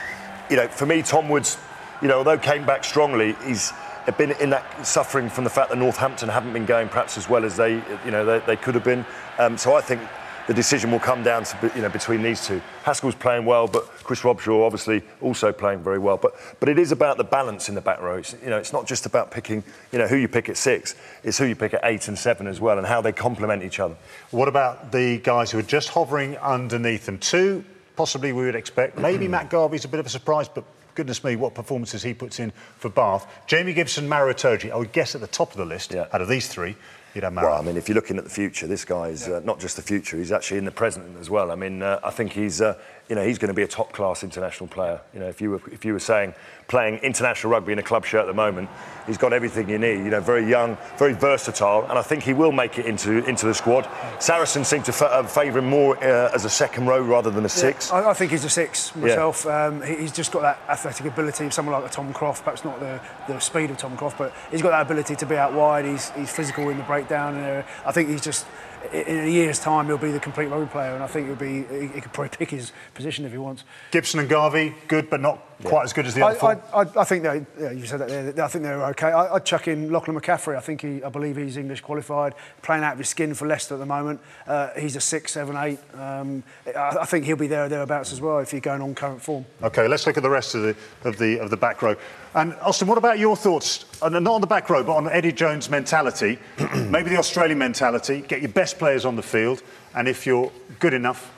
[0.49, 1.57] You know, for me, Tom Woods,
[2.01, 3.73] you know, although came back strongly, he's
[4.17, 7.45] been in that suffering from the fact that Northampton haven't been going perhaps as well
[7.45, 9.05] as they, you know, they, they could have been.
[9.37, 10.01] Um, so I think
[10.47, 12.61] the decision will come down to you know between these two.
[12.83, 16.17] Haskell's playing well, but Chris Robshaw obviously also playing very well.
[16.17, 18.17] But but it is about the balance in the back row.
[18.17, 20.95] It's, you know, it's not just about picking you know who you pick at six.
[21.23, 23.79] It's who you pick at eight and seven as well, and how they complement each
[23.79, 23.95] other.
[24.31, 27.17] What about the guys who are just hovering underneath them?
[27.17, 27.63] Two,
[27.95, 28.97] possibly we would expect.
[28.97, 30.63] Maybe Matt Garvey's a bit of a surprise, but
[30.95, 33.25] goodness me, what performances he puts in for Bath.
[33.47, 36.07] Jamie Gibson, Maro Itoje, I would guess at the top of the list Yeah.
[36.11, 36.75] out of these three.
[37.13, 37.47] He don't matter.
[37.47, 39.75] Well, I mean, if you're looking at the future, this guy is uh, not just
[39.75, 41.51] the future; he's actually in the present as well.
[41.51, 42.77] I mean, uh, I think he's, uh,
[43.11, 45.01] you know, he's going to be a top-class international player.
[45.13, 46.33] You know, if you were if you were saying
[46.69, 48.69] playing international rugby in a club shirt at the moment,
[49.05, 49.97] he's got everything you need.
[49.97, 53.47] You know, very young, very versatile, and I think he will make it into into
[53.47, 53.85] the squad.
[54.19, 57.43] Saracen seem to f- uh, favour him more uh, as a second row rather than
[57.43, 57.91] a six.
[57.91, 59.45] I, I think he's a six myself.
[59.45, 61.47] Um, he, he's just got that athletic ability.
[61.47, 64.33] Of someone like a Tom Croft, perhaps not the, the speed of Tom Croft, but
[64.51, 65.83] he's got that ability to be out wide.
[65.83, 68.45] He's, he's physical in the breakdown, and uh, I think he's just
[68.91, 71.63] in a year's time he'll be the complete rugby player, and I think he'll be
[71.63, 73.63] he, he could probably pick his position if he wants.
[73.91, 76.63] Gibson and Garvey, good, but not quite as good as the other I, four.
[76.73, 78.45] I, I, I think they, yeah, you said that there.
[78.45, 79.07] I think they're okay.
[79.07, 80.55] I, I'd chuck in Lachlan McCaffrey.
[80.55, 83.75] I think he, I believe he's English qualified, playing out of his skin for Leicester
[83.75, 84.19] at the moment.
[84.47, 85.79] Uh, he's a six, seven, eight.
[85.95, 88.95] Um, I, I think he'll be there or thereabouts as well if you're going on
[88.95, 89.45] current form.
[89.63, 91.95] Okay, let's look at the rest of the of the of the back row.
[92.33, 93.85] And Austin, what about your thoughts?
[94.01, 96.39] uh, Not on the back row, but on Eddie Jones' mentality,
[96.75, 98.21] maybe the Australian mentality.
[98.21, 99.61] Get your best players on the field,
[99.95, 101.31] and if you're good enough,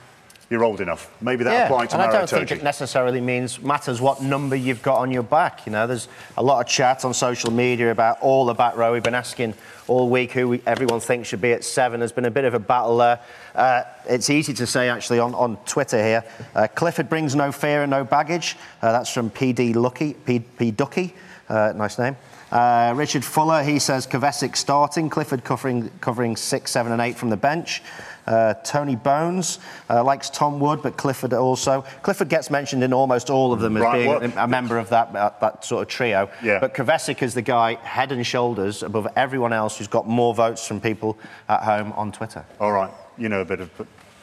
[0.53, 1.11] you're old enough.
[1.19, 4.55] Maybe that yeah, applying to and I don't think it necessarily means matters what number
[4.55, 5.65] you've got on your back.
[5.65, 8.93] You know, there's a lot of chat on social media about all the back row.
[8.93, 9.55] We've been asking
[9.87, 11.99] all week who we, everyone thinks should be at seven.
[11.99, 13.19] There's been a bit of a battle there.
[13.55, 16.23] Uh, it's easy to say actually on, on Twitter here.
[16.53, 18.55] Uh, Clifford brings no fear and no baggage.
[18.79, 21.15] Uh, that's from PD Lucky, P, P Ducky.
[21.49, 22.15] Uh, nice name.
[22.51, 27.31] Uh, Richard Fuller, he says Kvesic starting, Clifford covering, covering six, seven, and eight from
[27.31, 27.81] the bench.
[28.25, 29.59] Uh, Tony Bones
[29.89, 31.83] uh, likes Tom Wood, but Clifford also.
[32.03, 34.77] Clifford gets mentioned in almost all of them as Right, being well- a, a member
[34.77, 36.29] of that, uh, that sort of trio.
[36.41, 36.59] Yeah.
[36.59, 40.65] But Kvesic is the guy head and shoulders above everyone else who's got more votes
[40.67, 41.17] from people
[41.49, 42.45] at home on Twitter.
[42.59, 43.69] All right, you know a bit of,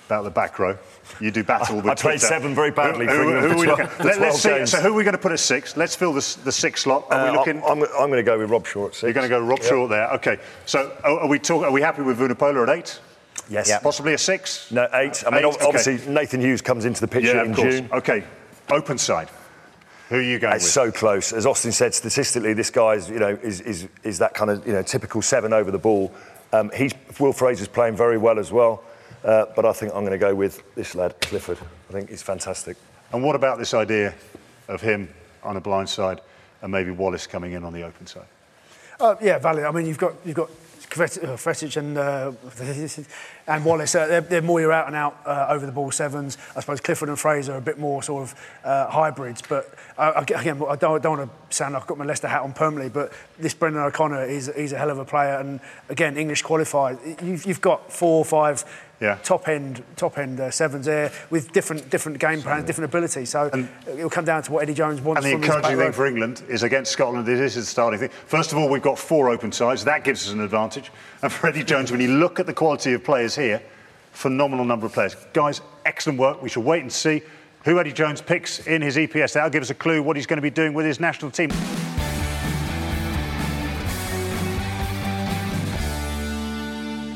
[0.07, 0.77] about the back row.
[1.21, 2.27] You do battle with I played Twitter.
[2.27, 4.67] seven very badly Who, for who, who for are we 12 looking- Let, us see.
[4.67, 5.77] So who are we going to put at six?
[5.77, 7.05] Let's fill the, the six slot.
[7.11, 7.63] Are Uh, we looking?
[7.65, 8.87] I'm, I'm going to go with Robshaw.
[8.89, 9.03] at six.
[9.03, 9.69] You're going to go Rob Yeah.
[9.69, 10.09] Short there.
[10.15, 10.39] Okay.
[10.67, 12.99] So are, are we talk, Are we happy with Vunipola at eight?
[13.48, 13.68] Yes.
[13.68, 13.79] Yeah.
[13.81, 14.70] Possibly a six.
[14.70, 15.24] No, eight.
[15.26, 15.64] I mean, Eight, ob- okay.
[15.66, 17.74] obviously, Nathan Hughes comes into the picture Yeah, in course.
[17.76, 17.88] June.
[17.92, 18.24] Okay.
[18.70, 19.29] Open side.
[20.09, 20.72] Who are you going It's with?
[20.72, 21.33] so close.
[21.33, 24.72] As Austin said, statistically, this guy's, you know, is, is, is that kind of, you
[24.72, 26.12] know, typical seven over the ball.
[26.53, 28.83] Um, he's, Will Fraser's playing very well as well.
[29.24, 31.59] Uh, but I think I'm going to go with this lad, Clifford.
[31.88, 32.76] I think he's fantastic.
[33.12, 34.14] And what about this idea
[34.68, 35.09] of him
[35.42, 36.20] on a blind side
[36.62, 38.26] and maybe Wallace coming in on the open side?
[38.98, 39.64] Uh, yeah, valid.
[39.64, 40.50] I mean, you've got you've got
[40.90, 42.33] Kvesic uh, and uh,
[43.46, 43.94] and Wallace.
[43.94, 46.37] Uh, they're, they're more your out and out uh, over the ball sevens.
[46.57, 49.42] I suppose Clifford and Fraser are a bit more sort of uh, hybrids.
[49.42, 52.42] But uh, again, I don't, don't want to sound like I've got my Leicester hat
[52.42, 52.90] on permanently.
[52.90, 56.98] But this Brendon O'Connor is he's a hell of a player, and again, English qualified.
[57.22, 58.64] You've, you've got four or five.
[59.01, 59.19] Yeah.
[59.23, 63.31] Top end, top end uh, sevens there with different different game plans, different abilities.
[63.31, 63.51] So
[63.87, 65.25] it'll come down to what Eddie Jones wants.
[65.25, 68.11] And the encouraging thing for England is against Scotland, it is the starting thing.
[68.27, 69.85] First of all, we've got four open sides.
[69.85, 70.93] That gives us an advantage.
[71.23, 73.63] And for Eddie Jones, when you look at the quality of players here,
[74.13, 75.17] phenomenal number of players.
[75.33, 76.43] Guys, excellent work.
[76.43, 77.23] We shall wait and see
[77.65, 79.33] who Eddie Jones picks in his EPS.
[79.33, 81.51] That'll give us a clue what he's going to be doing with his national team.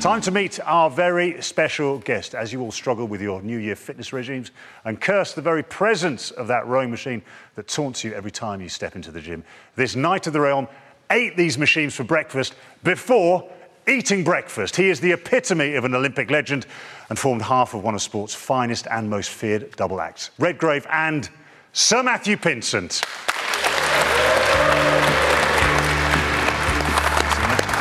[0.05, 2.35] Time to meet our very special guest.
[2.35, 4.51] As you all struggle with your New Year fitness regimes
[4.83, 7.23] and curse the very presence of that rowing machine
[7.55, 9.43] that taunts you every time you step into the gym,
[9.75, 10.67] this Knight of the Realm
[11.09, 13.49] ate these machines for breakfast before
[13.87, 14.75] eating breakfast.
[14.75, 16.67] He is the epitome of an Olympic legend
[17.09, 20.29] and formed half of one of sport's finest and most feared double acts.
[20.37, 21.27] Redgrave and
[21.73, 23.03] Sir Matthew Pinsent.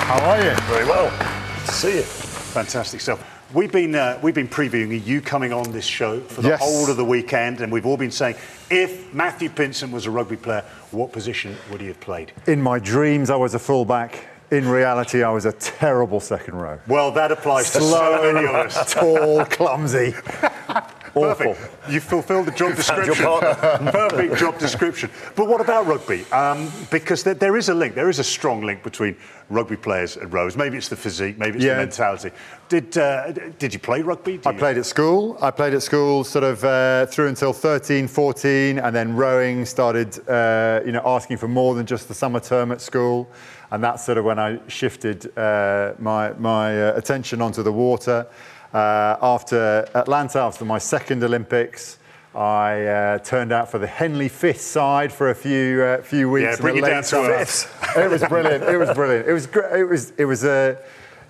[0.06, 0.54] How are you?
[0.62, 1.33] Very well.
[1.66, 2.02] To see you.
[2.02, 3.30] Fantastic stuff.
[3.52, 6.60] We've been, uh, we've been previewing you coming on this show for the Yes.
[6.60, 8.34] whole of the weekend, and we've all been saying
[8.70, 12.32] if Matthew Pinsent was a rugby player, what position would he have played?
[12.46, 14.26] In my dreams, I was a fullback.
[14.50, 16.78] In reality, I was a terrible second row.
[16.86, 18.92] Well, that applies to so many of us.
[18.92, 20.14] tall, clumsy.
[21.14, 21.54] Awful.
[21.54, 21.90] Perfect.
[21.92, 23.24] You fulfilled the job your description.
[23.92, 25.10] Perfect job description.
[25.36, 26.24] But what about rugby?
[26.32, 27.94] Um, because there, there is a link.
[27.94, 29.16] There is a strong link between
[29.48, 30.56] rugby players and rowers.
[30.56, 31.38] Maybe it's the physique.
[31.38, 31.74] Maybe it's Yeah.
[31.74, 32.30] the mentality.
[32.68, 34.38] Did uh, did you play rugby?
[34.38, 35.38] Did I you- played at school.
[35.40, 40.26] I played at school sort of uh, through until 13, 14, and then rowing started,
[40.28, 43.28] uh, you know, asking for more than just the summer term at school.
[43.70, 48.26] And that's sort of when I shifted uh, my, my uh, attention onto the water.
[48.74, 51.98] Uh, after Atlanta, after my second Olympics,
[52.34, 56.56] I uh, turned out for the Henley Fifth side for a few uh, few weeks.
[56.56, 57.70] Yeah, bring it down to earth.
[57.96, 58.64] It was brilliant.
[58.64, 59.28] It was brilliant.
[59.28, 59.78] It was great.
[59.78, 60.76] It was it was a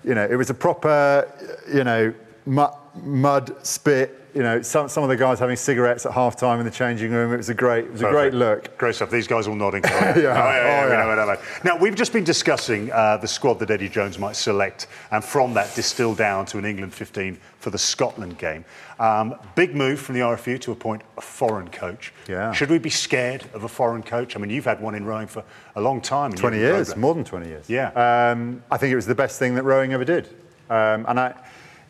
[0.03, 1.31] you know it was a proper
[1.71, 2.15] you know
[2.47, 6.59] mud, mud spit You know, some, some of the guys having cigarettes at half time
[6.59, 7.33] in the changing room.
[7.33, 8.77] It was a great, it was a great look.
[8.77, 9.09] Great stuff.
[9.09, 9.83] These guys all nodding.
[9.85, 9.91] yeah.
[9.91, 10.13] Yeah.
[10.17, 11.09] Oh, yeah, Oh, yeah.
[11.09, 11.41] we know, we know.
[11.63, 15.55] Now, we've just been discussing uh, the squad that Eddie Jones might select, and from
[15.55, 18.65] that distill down to an England 15 for the Scotland game.
[18.99, 22.13] Um, big move from the RFU to appoint a foreign coach.
[22.29, 22.51] Yeah.
[22.53, 24.35] Should we be scared of a foreign coach?
[24.35, 25.45] I mean, you've had one in rowing for
[25.77, 26.33] a long time.
[26.33, 26.97] 20 years, progressed.
[26.97, 27.71] more than 20 years.
[27.71, 27.91] Yeah.
[28.33, 30.27] Um, I think it was the best thing that rowing ever did.
[30.69, 31.35] Um, and I,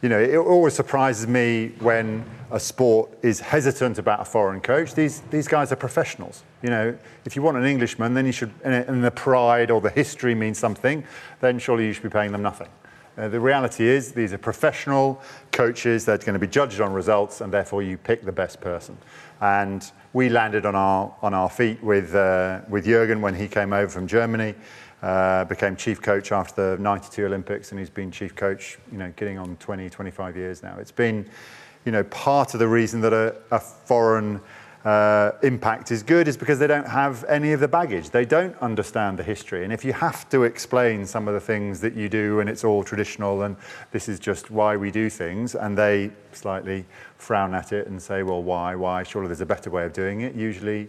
[0.05, 4.93] you know, it always surprises me when a sport is hesitant about a foreign coach.
[4.93, 6.45] These, these guys are professionals.
[6.61, 9.89] You know, if you want an Englishman, then you should, and the pride or the
[9.89, 11.05] history means something,
[11.41, 12.69] then surely you should be paying them nothing.
[13.17, 16.05] Uh, the reality is, these are professional coaches.
[16.05, 18.99] They're going to be judged on results, and therefore you pick the best person.
[19.45, 23.75] And we landed on our on our feet with uh, with Jurgen when he came
[23.75, 24.55] over from Germany,
[25.03, 29.13] uh, became chief coach after the '92 Olympics, and he's been chief coach, you know,
[29.17, 30.79] getting on 20, 25 years now.
[30.79, 31.29] It's been,
[31.85, 34.41] you know, part of the reason that a, a foreign
[34.85, 38.11] uh, impact is good is because they don't have any of the baggage.
[38.11, 39.65] They don't understand the history.
[39.65, 42.65] And if you have to explain some of the things that you do and it's
[42.65, 43.57] all traditional and
[43.93, 46.85] this is just why we do things, and they slightly
[47.17, 49.03] frown at it and say, well, why, why?
[49.03, 50.35] Surely there's a better way of doing it.
[50.35, 50.89] Usually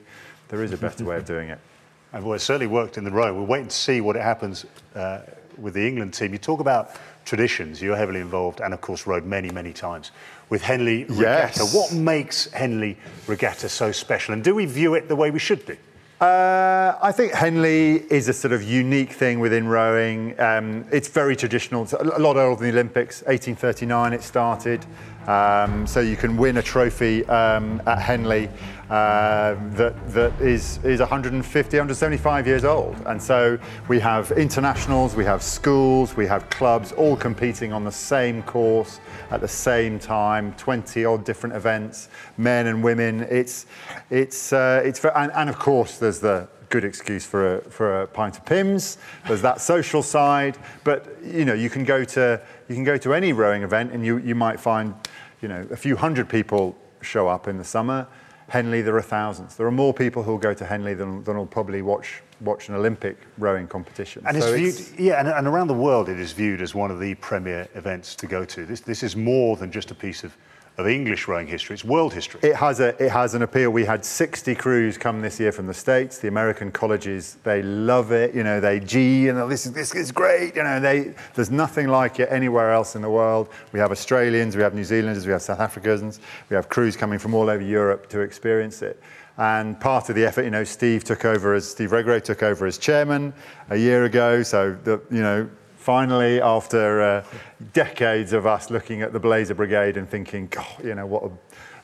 [0.49, 1.60] there is a better way of doing it.
[2.13, 3.34] And well, certainly worked in the row.
[3.34, 5.19] We're waiting to see what it happens uh,
[5.57, 6.31] with the England team.
[6.33, 6.91] You talk about
[7.25, 7.81] traditions.
[7.81, 10.11] You're heavily involved, and of course, rowed many, many times
[10.49, 11.63] with Henley Regatta.
[11.63, 11.73] Yes.
[11.73, 15.65] What makes Henley Regatta so special, and do we view it the way we should
[15.65, 15.77] do?
[16.21, 20.39] Uh, I think Henley is a sort of unique thing within rowing.
[20.39, 21.83] Um, it's very traditional.
[21.83, 23.21] It's a lot older than the Olympics.
[23.23, 24.85] 1839 it started.
[25.27, 28.49] Um, so you can win a trophy um, at Henley
[28.89, 32.95] uh, that, that is, is 150, 175 years old.
[33.07, 33.57] And so
[33.88, 38.99] we have internationals, we have schools, we have clubs all competing on the same course
[39.31, 43.21] at the same time, 20 odd different events, men and women.
[43.21, 43.65] It's,
[44.11, 48.08] it's, uh, it's and, and of course, there's the good excuse for a, for a
[48.08, 48.97] pint of Pimm's.
[49.28, 53.13] There's that social side, but you know, you can go to you can go to
[53.13, 54.93] any rowing event, and you, you might find
[55.41, 58.08] you know a few hundred people show up in the summer.
[58.47, 59.56] Henley, there are thousands.
[59.56, 62.75] There are more people who'll go to Henley than, than will probably watch watch an
[62.75, 64.23] Olympic rowing competition.
[64.28, 66.91] And So it's viewed, yeah, and, and around the world, it is viewed as one
[66.91, 68.65] of the premier events to go to.
[68.65, 70.36] This, this is more than just a piece of,
[70.77, 72.39] of English rowing history; it's world history.
[72.43, 73.69] It has a it has an appeal.
[73.69, 76.17] We had 60 crews come this year from the states.
[76.17, 78.35] The American colleges they love it.
[78.35, 80.55] You know they gee, you know this is this is great.
[80.55, 83.49] You know they there's nothing like it anywhere else in the world.
[83.71, 87.19] We have Australians, we have New Zealanders, we have South Africans, we have crews coming
[87.19, 89.01] from all over Europe to experience it.
[89.38, 92.65] And part of the effort, you know, Steve took over as Steve Redgrave took over
[92.65, 93.33] as chairman
[93.69, 94.43] a year ago.
[94.43, 95.49] So the you know
[95.85, 97.23] finally, after uh,
[97.73, 101.31] decades of us looking at the Blazer Brigade and thinking, God, you know, what a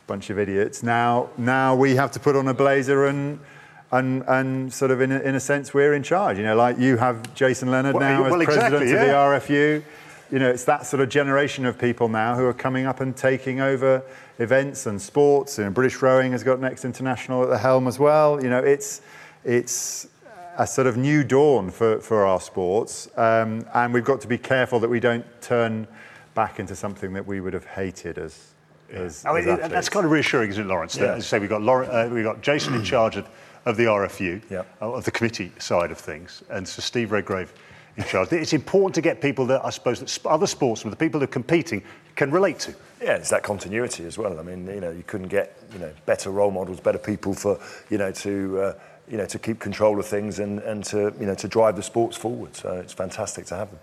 [0.08, 0.82] bunch of idiots.
[0.82, 3.40] Now, now we have to put on a blazer and.
[3.94, 6.80] And, and sort of in a, in a sense we're in charge you know like
[6.80, 9.54] you have Jason Leonard Well, now as well, president exactly, of the.
[9.58, 9.84] RFU
[10.32, 13.18] you know it's that sort of generation of people now who are coming up and
[13.18, 14.02] taking over
[14.40, 18.42] events and sports and British rowing has got next international at the helm as well
[18.42, 19.02] you know it's
[19.44, 20.08] it's
[20.62, 24.38] a sort of new dawn for, for our sports, um, and we've got to be
[24.38, 25.88] careful that we don't turn
[26.36, 28.54] back into something that we would have hated as.
[28.94, 30.94] as, I mean, as that's kind of reassuring, isn't it, Lawrence?
[30.94, 31.16] That, Yeah.
[31.16, 33.28] As I say, we've got, Laura, uh, we've got Jason in charge of,
[33.66, 34.62] of the RFU, Yeah.
[34.80, 37.52] uh, of the committee side of things, and so Steve Redgrave
[37.98, 38.32] in charge.
[38.32, 41.28] It's important to get people that I suppose that other sportsmen, the people who are
[41.28, 41.82] competing,
[42.16, 42.76] can relate to.
[43.02, 44.40] Yeah, it's that continuity as well.
[44.40, 47.60] I mean, you know, you couldn't get you know better role models, better people for
[47.90, 48.74] you know to uh,
[49.12, 51.84] you know to keep control of things and, and to you know to drive the
[51.84, 52.56] sports forward.
[52.56, 53.80] So it's fantastic to have them.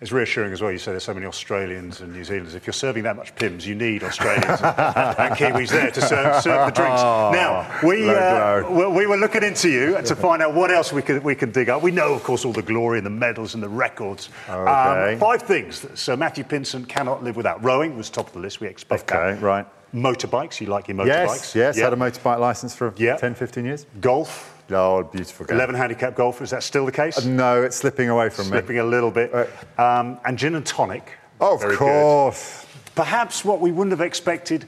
[0.00, 0.70] It's reassuring as well.
[0.70, 2.54] You say there's so many Australians and New Zealanders.
[2.54, 4.78] If you're serving that much Pimm's, you need Australians and,
[5.18, 7.02] and Kiwis there to serve, serve the drinks.
[7.02, 11.02] now, we, uh, we we were looking into you to find out what else we
[11.02, 11.82] could, we could dig up.
[11.82, 14.28] We know, of course, all the glory and the medals and the records.
[14.48, 15.16] Um, Okay.
[15.18, 17.64] five things that Sir Matthew Pinsent cannot live without.
[17.64, 18.60] Rowing was top of the list.
[18.60, 19.42] We expect Okay, that.
[19.42, 19.66] right.
[19.92, 20.60] Motorbikes.
[20.60, 21.06] You like your motorbikes?
[21.06, 21.84] Yes, yes, Yeah.
[21.84, 23.16] had a motorbike license for Yeah.
[23.16, 23.84] 10, 15 years.
[24.00, 24.54] Golf.
[24.70, 25.56] Oh, beautiful game.
[25.56, 26.44] 11 handicap golfer.
[26.44, 27.24] Is that still the case?
[27.24, 28.58] No, it's slipping away from Slipping me.
[28.58, 29.32] Slipping a little bit.
[29.78, 31.12] Um, and gin and tonic.
[31.40, 31.78] Oh, of Very good.
[31.78, 32.66] course.
[32.94, 34.66] Perhaps what we wouldn't have expected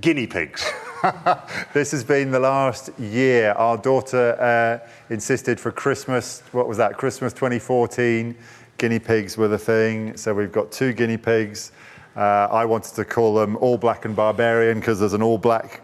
[0.00, 0.70] guinea pigs.
[1.72, 3.52] This has been the last year.
[3.52, 4.34] Our daughter
[4.82, 8.34] uh, insisted for Christmas, what was that, Christmas 2014,
[8.78, 10.16] guinea pigs were the thing.
[10.16, 11.70] So we've got two guinea pigs.
[12.18, 15.82] Uh, I wanted to call them all black and barbarian because there's an all black,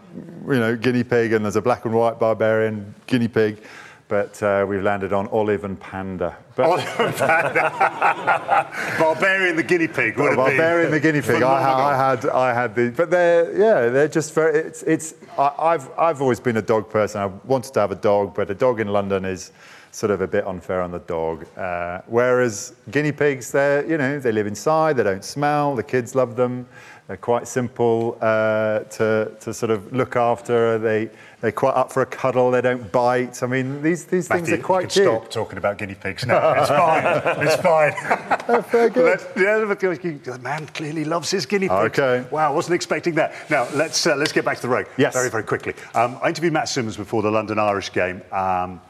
[0.48, 3.62] you know, guinea pig and there's a black and white barbarian guinea pig.
[4.08, 6.36] but uh, we've landed on olive and panda.
[6.56, 8.68] But, Olive and panda.
[8.98, 10.16] Barbarian the guinea pig.
[10.18, 10.36] would it be?
[10.36, 11.40] Barbarian the guinea pig.
[11.40, 11.92] I.
[11.92, 14.58] I had, I had the, but they're, yeah, they're just very.
[14.58, 15.14] It's, it's.
[15.38, 17.20] I, I've, I've always been a dog person.
[17.20, 19.52] I wanted to have a dog, but a dog in London is
[19.94, 21.46] sort of a bit unfair on the dog.
[21.56, 24.96] Uh, whereas guinea pigs, they're, you know, they live inside.
[24.96, 25.76] They don't smell.
[25.76, 26.66] The kids love them.
[27.06, 30.78] They're quite simple uh, to, to sort of look after.
[30.78, 32.50] They, they're quite up for a cuddle.
[32.50, 33.42] They don't bite.
[33.42, 35.22] I mean, these, these things are quite you can cute.
[35.22, 36.54] stop talking about guinea pigs now.
[36.54, 37.46] It's fine.
[37.46, 38.62] It's fine.
[38.72, 39.04] Very good.
[39.04, 41.98] Let's- yeah, the man clearly loves his guinea pigs.
[41.98, 42.26] Okay.
[42.32, 43.48] Wow, I wasn't expecting that.
[43.48, 44.86] Now let's uh, let's get back to the road.
[44.96, 45.12] Yes.
[45.12, 45.74] Very very quickly.
[45.94, 48.22] Um, I interviewed Matt Simmons before the London Irish game.
[48.32, 48.80] Um,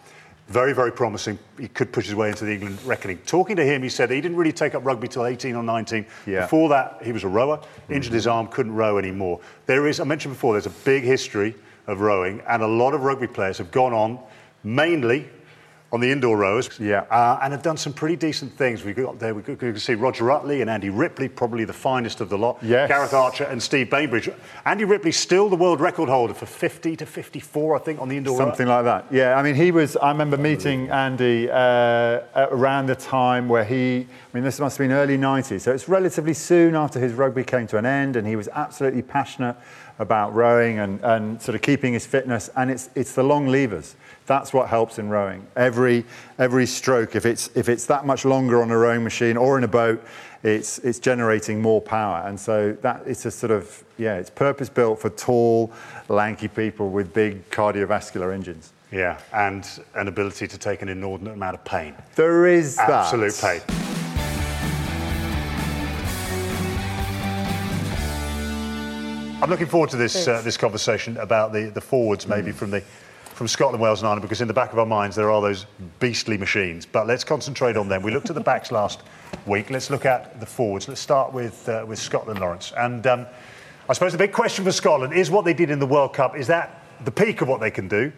[0.48, 1.38] very very promising.
[1.59, 3.18] He could push his way into the England reckoning.
[3.26, 6.07] Talking to him, he said he didn't really take up rugby till 18 or 19.
[6.26, 6.42] Yeah.
[6.42, 7.57] Before that, he was a rower.
[7.57, 7.92] Hmm.
[7.92, 9.40] Injured his arm, couldn't row anymore.
[9.66, 11.54] There is, I mentioned before, there's a big history
[11.87, 14.18] of rowing, and a lot of rugby players have gone on,
[14.62, 15.28] mainly
[15.94, 17.04] on the indoor rowers, Yeah.
[17.09, 18.85] uh, and have done some pretty decent things.
[18.85, 22.28] We got there, we could, see Roger Utley and Andy Ripley, probably the finest of
[22.28, 22.59] the lot.
[22.62, 22.88] Yes.
[22.88, 24.28] Gareth Archer and Steve Bainbridge.
[24.64, 28.16] Andy Ripley's still the world record holder for 50 to 54, I think, on the
[28.16, 28.37] indoor.
[28.37, 29.07] Something like that.
[29.12, 29.96] Yeah, I mean, he was.
[29.96, 34.00] I remember meeting Andy uh, around the time where he.
[34.00, 37.44] I mean, this must have been early '90s, so it's relatively soon after his rugby
[37.44, 39.54] came to an end, and he was absolutely passionate
[40.00, 42.50] about rowing and, and sort of keeping his fitness.
[42.57, 43.94] And it's it's the long levers.
[44.26, 45.46] That's what helps in rowing.
[45.54, 46.04] Every
[46.38, 49.64] every stroke, if it's if it's that much longer on a rowing machine or in
[49.64, 50.02] a boat,
[50.42, 52.22] it's it's generating more power.
[52.26, 55.72] And so that it's a sort of yeah, it's purpose built for tall,
[56.08, 58.72] lanky people with big cardiovascular engines.
[58.90, 61.94] Yeah, and an ability to take an inordinate amount of pain.
[62.14, 62.88] There is that.
[62.88, 63.60] Absolute pain.
[69.42, 72.82] I'm looking forward to this uh, this conversation about the, the forwards, maybe from the
[73.35, 75.66] from Scotland, Wales, and Ireland, because in the back of our minds there are those
[75.99, 76.87] beastly machines.
[76.87, 78.03] But let's concentrate on them.
[78.03, 79.03] We looked at the backs last
[79.44, 79.70] week.
[79.70, 80.88] Let's look at the forwards.
[80.88, 82.73] Let's start with uh, with Scotland, Lawrence.
[82.77, 83.27] And um,
[83.88, 86.37] I suppose the big question for Scotland is what they did in the World Cup.
[86.37, 88.12] Is that the peak of what they can do?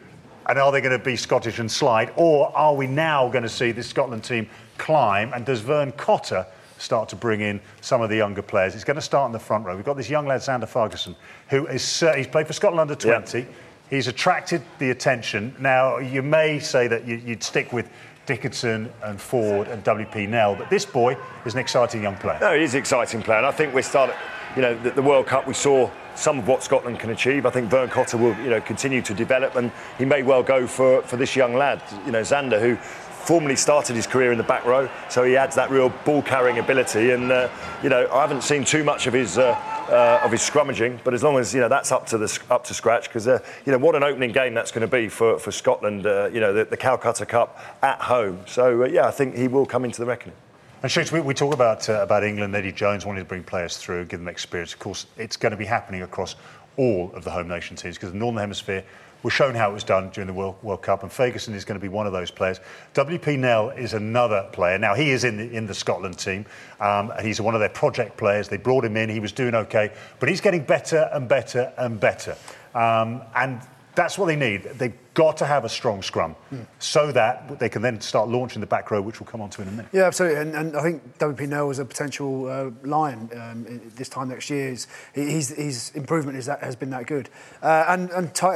[0.49, 2.13] And are they going to be Scottish and slide?
[2.15, 4.49] Or are we now going to see this Scotland team
[4.79, 5.33] climb?
[5.33, 6.47] And does Vern Cotter
[6.79, 8.75] start to bring in some of the younger players?
[8.75, 9.75] He's going to start in the front row.
[9.75, 11.17] We've got this young lad, Zander Fagerson,
[11.49, 13.47] who is uh, he's played for Scotland under 20.
[13.91, 15.55] He's attracted the attention.
[15.61, 17.89] Now, you may say that you, you'd stick with
[18.27, 22.39] Dickinson and Ford and WP Nel, but this boy is an exciting young player.
[22.41, 24.17] No, it is an exciting player, and I think we're starting.
[24.57, 27.45] You know, the, the World Cup, we saw some of what Scotland can achieve.
[27.45, 30.67] I think Vern Cotter will, you know, continue to develop, and he may well go
[30.67, 34.45] for, for this young lad, you know, Zander, who formerly started his career in the
[34.45, 37.11] back row, so he adds that real ball carrying ability.
[37.11, 37.51] And uh,
[37.83, 39.39] you know, I haven't seen too much of his.
[39.39, 42.41] Uh, uh, of his scrummaging, but as long as you know that's up to the
[42.51, 45.09] up to scratch, because uh, you know what an opening game that's going to be
[45.09, 46.07] for for Scotland.
[46.07, 48.41] Uh, you know the, the Calcutta Cup at home.
[48.47, 50.37] So uh, yeah, I think he will come into the reckoning.
[50.83, 53.77] And Shoots, we, we talk about uh, about England, Eddie Jones wanting to bring players
[53.77, 54.73] through, give them experience.
[54.73, 56.37] Of course, it's going to be happening across
[56.77, 58.85] all of the home nation teams because the Northern Hemisphere
[59.23, 61.79] was shown how it was done during the World, World Cup, and Ferguson is going
[61.79, 62.61] to be one of those players.
[62.95, 64.79] WP Nel is another player.
[64.79, 66.47] Now he is in the, in the Scotland team.
[66.81, 68.49] Um, he's one of their project players.
[68.49, 69.09] They brought him in.
[69.09, 72.37] He was doing okay, but he's getting better and better and better.
[72.75, 73.61] Um, and
[73.95, 74.65] that's what they need.
[74.65, 76.37] They've got to have a strong scrum
[76.79, 79.63] so that they can then start launching the back row, which we'll come on to
[79.63, 79.87] in a minute.
[79.91, 80.41] Yeah, absolutely.
[80.43, 84.51] And, and I think WP Nel is a potential uh, lion um, this time next
[84.51, 84.69] year.
[85.15, 87.31] His, his, improvement is that, has been that good.
[87.63, 88.51] Uh, and and uh,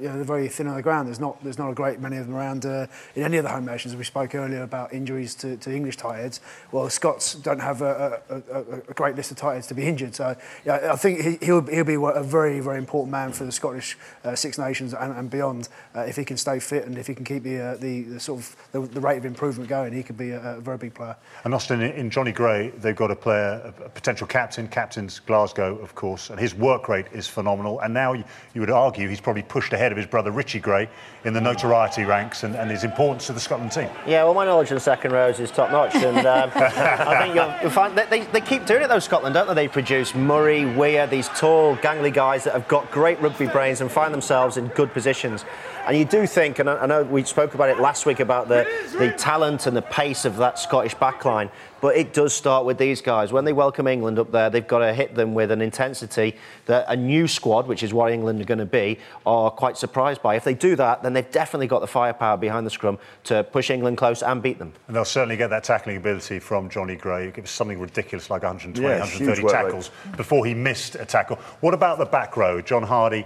[0.00, 1.06] you know, they're very thin on the ground.
[1.06, 3.50] There's not there's not a great many of them around uh, in any of the
[3.50, 3.94] home nations.
[3.94, 6.40] We spoke earlier about injuries to, to English tight.
[6.72, 10.16] Well, Scots don't have a, a, a, a great list of tight to be injured.
[10.16, 13.52] So yeah, I think he, he'll, he'll be a very, very important man for the
[13.52, 15.68] Scottish uh, Six Nations and, and beyond.
[16.00, 18.20] Uh, if he can stay fit and if he can keep the, uh, the, the
[18.20, 20.94] sort of the, the rate of improvement going, he could be a, a very big
[20.94, 21.16] player.
[21.44, 25.76] And Austin, in in Jonny Gray, they've got a player, a potential captain, captain's Glasgow,
[25.78, 27.80] of course, and his work rate is phenomenal.
[27.80, 30.88] And now you, you would argue he's probably pushed ahead of his brother Richie Gray
[31.24, 33.90] in the notoriety ranks and, and his importance to the Scotland team.
[34.06, 37.34] Yeah, well, my knowledge of the second rows is top notch, and um, I think
[37.34, 39.54] you'll, you'll find that they, they keep doing it, though, Scotland, don't they?
[39.54, 43.92] They produce Murray, Weir, these tall, gangly guys that have got great rugby brains and
[43.92, 45.44] find themselves in good positions.
[45.90, 48.46] And you do think, and I, I know we spoke about it last week about
[48.46, 48.64] the,
[48.96, 51.50] the talent and the pace of that Scottish backline,
[51.80, 53.32] but it does start with these guys.
[53.32, 56.84] When they welcome England up there, they've got to hit them with an intensity that
[56.86, 60.36] a new squad, which is what England are going to be, are quite surprised by.
[60.36, 63.68] If they do that, then they've definitely got the firepower behind the scrum to push
[63.68, 64.72] England close and beat them.
[64.86, 67.26] And they'll certainly get that tackling ability from Jonny Gray.
[67.26, 69.52] He gives something ridiculous like 120, Yeah, 130 huge rate.
[69.52, 71.34] tackles before he missed a tackle.
[71.58, 72.62] What about the back row?
[72.62, 73.24] John Hardie,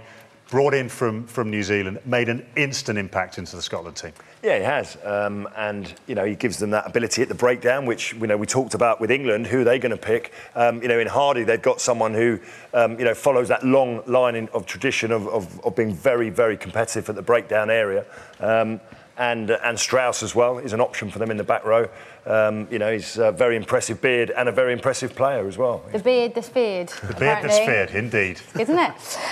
[0.49, 4.11] brought in from, from New Zealand, made an instant impact into the Scotland team.
[4.43, 7.87] Yeah, he has, um, and you know he gives them that ability at the breakdown,
[7.87, 9.47] which you know we talked about with England.
[9.47, 10.33] Who are they going to pick?
[10.53, 12.39] Um, you know, in Hardie, they've got someone who
[12.73, 16.29] um, you know follows that long line in, of tradition of, of, of, being very,
[16.29, 18.05] very competitive at the breakdown area.
[18.39, 18.79] Um,
[19.17, 21.89] and, and Strauss as well is an option for them in the back row.
[22.25, 25.83] Um, you know, he's a very impressive beard and a very impressive player as well.
[25.91, 26.87] The beard that's feared.
[26.89, 28.41] The beard that's feared, indeed.
[28.59, 28.91] Isn't it?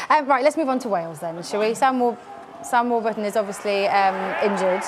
[0.09, 1.73] Um, right, let's move on to Wales then, shall we?
[1.73, 2.17] Sam, War-
[2.63, 4.83] Sam Warburton is obviously um, injured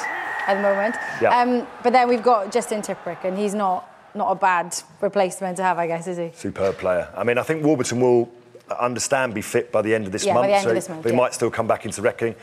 [0.48, 0.96] at the moment.
[1.20, 1.40] Yeah.
[1.40, 5.64] Um, but then we've got Justin Tipuric, and he's not, not a bad replacement to
[5.64, 6.32] have, I guess, is he?
[6.36, 7.10] Superb player.
[7.16, 8.32] I mean, I think Warburton will
[8.80, 10.50] understand be fit by the end of this Yeah, by month.
[10.52, 11.16] the end of this month, he yeah.
[11.16, 12.36] might still come back into reckoning.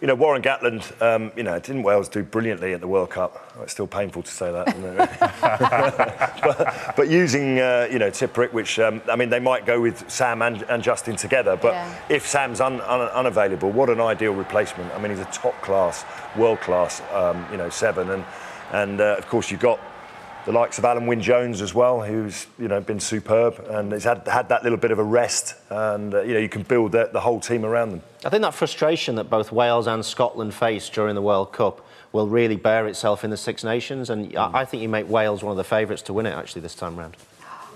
[0.00, 3.52] You know, Warren Gatland, um, you know, didn't Wales do brilliantly at the World Cup?
[3.62, 4.66] It's still painful to say that.
[6.42, 10.08] but, but using, uh, you know, Tipuric, which, um, I mean, they might go with
[10.08, 11.56] Sam and, and Justin together.
[11.56, 11.94] But Yeah.
[12.08, 14.94] if Sam's un, un, unavailable, what an ideal replacement.
[14.94, 16.04] I mean, he's a top class,
[16.36, 18.08] world class, um, you know, seven.
[18.10, 18.24] And,
[18.70, 19.80] and uh, of course, you've got
[20.48, 24.04] the likes of Alun Wyn Jones as well, who's you know been superb and has
[24.04, 26.92] had had that little bit of a rest, and uh, you know you can build
[26.92, 28.02] the, the whole team around them.
[28.24, 32.28] I think that frustration that both Wales and Scotland faced during the World Cup will
[32.28, 35.50] really bear itself in the Six Nations, and I I think you make Wales one
[35.50, 37.14] of the favourites to win it actually this time round.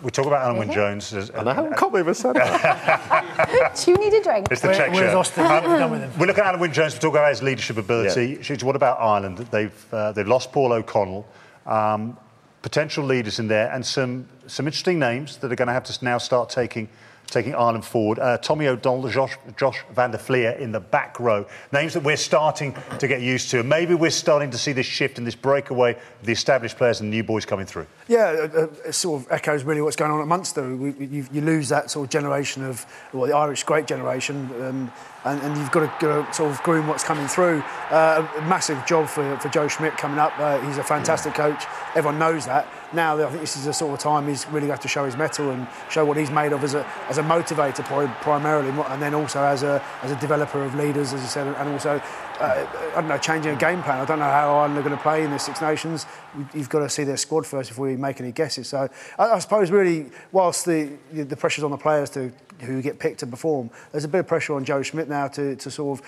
[0.02, 1.12] We talk about Alun Wyn Jones.
[1.12, 3.76] As, I know, I can't believe I said that.
[3.84, 4.48] Do you need a drink?
[4.50, 5.14] It's the Where- check where's.
[5.14, 5.44] Austin?
[5.44, 6.18] What have we done with?
[6.18, 6.94] We look at Alun Wyn Jones.
[6.94, 8.42] We talk about his leadership ability.
[8.42, 9.38] Sheets, What about Ireland?
[9.50, 11.28] They've uh, they've lost Paul O'Connell.
[11.66, 12.16] Um,
[12.62, 16.04] potential leaders in there, and some some interesting names that are going to have to
[16.04, 16.88] now start taking
[17.32, 18.18] taking Ireland forward.
[18.18, 21.46] Uh, Tommy O'Donnell, Josh, Josh van der Flier in the back row.
[21.72, 23.62] Names that we're starting to get used to.
[23.62, 27.10] Maybe we're starting to see this shift and this breakaway of the established players and
[27.10, 27.86] the new boys coming through.
[28.06, 30.76] Yeah, uh, uh, it sort of echoes really what's going on at Munster.
[30.76, 34.92] We, you, you lose that sort of generation of, well, the Irish great generation, um,
[35.24, 37.62] and, and you've got to, got to sort of groom what's coming through.
[37.90, 40.38] Uh, a massive job for, for Joe Schmidt coming up.
[40.38, 41.64] Uh, he's a fantastic coach.
[41.94, 42.66] Everyone knows that.
[42.92, 45.16] Now, I think this is the sort of time he's really got to show his
[45.16, 47.82] mettle and show what he's made of as a, as a motivator
[48.20, 51.68] primarily, and then also as a, as a developer of leaders, as I said, and
[51.70, 52.02] also
[52.42, 52.66] uh,
[52.96, 54.00] I don't know, changing a game plan.
[54.00, 56.06] I don't know how Ireland are going to play in the Six Nations.
[56.52, 58.68] You've got to see their squad first before you make any guesses.
[58.68, 58.88] So
[59.18, 63.20] I, I suppose really, whilst the the pressure's on the players to who get picked
[63.20, 66.06] to perform, there's a bit of pressure on Joe Schmidt now to, to sort of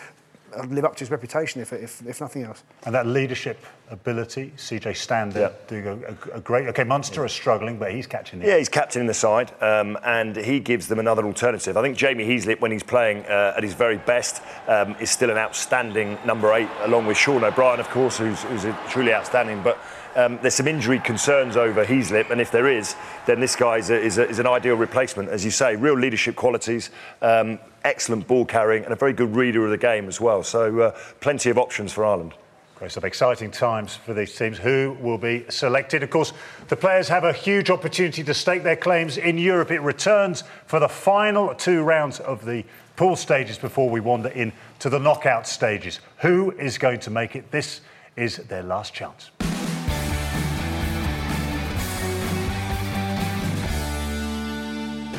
[0.69, 2.63] live up to his reputation, if, if, if nothing else.
[2.87, 3.59] And that leadership
[3.91, 5.51] ability, CJ Stander Yeah.
[5.69, 6.69] doing a, a, a great.
[6.69, 8.47] Okay, Munster are struggling, but he's catching it.
[8.49, 11.77] Yeah, he's captaining the side, um, and he gives them another alternative.
[11.77, 15.31] I think Jamie Heaslip, when he's playing uh, at his very best, um, is still
[15.31, 19.63] an outstanding number eight, along with Sean O'Brien, of course, who's, who's a truly outstanding.
[19.63, 19.79] But
[20.17, 22.95] um, there's some injury concerns over Heaslip, and if there is,
[23.27, 25.77] then this guy is, a, is, a, is an ideal replacement, as you say.
[25.77, 26.91] Real leadership qualities,
[27.23, 30.43] um, excellent ball carrying, and a very good reader of the game as well.
[30.43, 32.35] So uh, plenty of options for Ireland.
[32.77, 33.05] Great stuff.
[33.05, 34.59] Exciting times for these teams.
[34.59, 36.03] Who will be selected?
[36.03, 36.33] Of course,
[36.69, 39.71] the players have a huge opportunity to stake their claims in Europe.
[39.71, 42.65] It returns for the final two rounds of the
[42.97, 46.01] pool stages before we wander in to the knockout stages.
[46.19, 47.51] Who is going to make it?
[47.53, 47.81] This
[48.17, 49.31] is their last chance.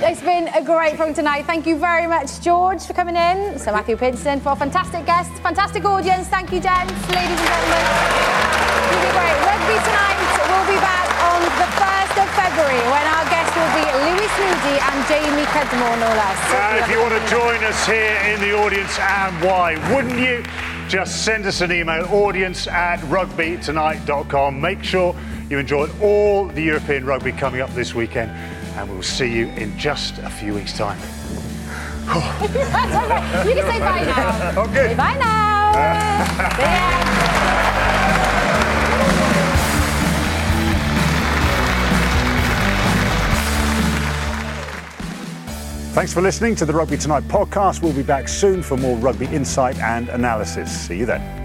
[0.04, 1.46] It's been a great program tonight.
[1.46, 3.58] Thank you very much, George, for coming in.
[3.58, 6.28] Sir Matthew Pinsent for a fantastic guest, fantastic audience.
[6.28, 7.84] Thank you, gents, ladies and gentlemen.
[8.92, 9.40] You've been great.
[9.48, 10.20] Rugby tonight
[10.52, 14.76] will be back on the 1st of February when our guests will be Lewis Moody
[14.84, 16.40] and Jamie Cudmore, no less.
[16.52, 20.20] And uh, if you want to join us here in the audience, and why wouldn't
[20.20, 20.44] you?
[20.90, 24.62] Just send us an email, audience at rugbytonight.com.
[24.62, 25.16] Make sure
[25.50, 28.30] you enjoyed all the European rugby coming up this weekend,
[28.76, 31.00] and we'll see you in just a few weeks' time.
[32.06, 34.62] you can say bye now.
[34.66, 34.90] Okay.
[34.90, 35.56] Say bye now.
[45.96, 47.82] Thanks for listening to the Rugby Tonight podcast.
[47.82, 50.70] We'll be back soon for more rugby insight and analysis.
[50.70, 51.45] See you then.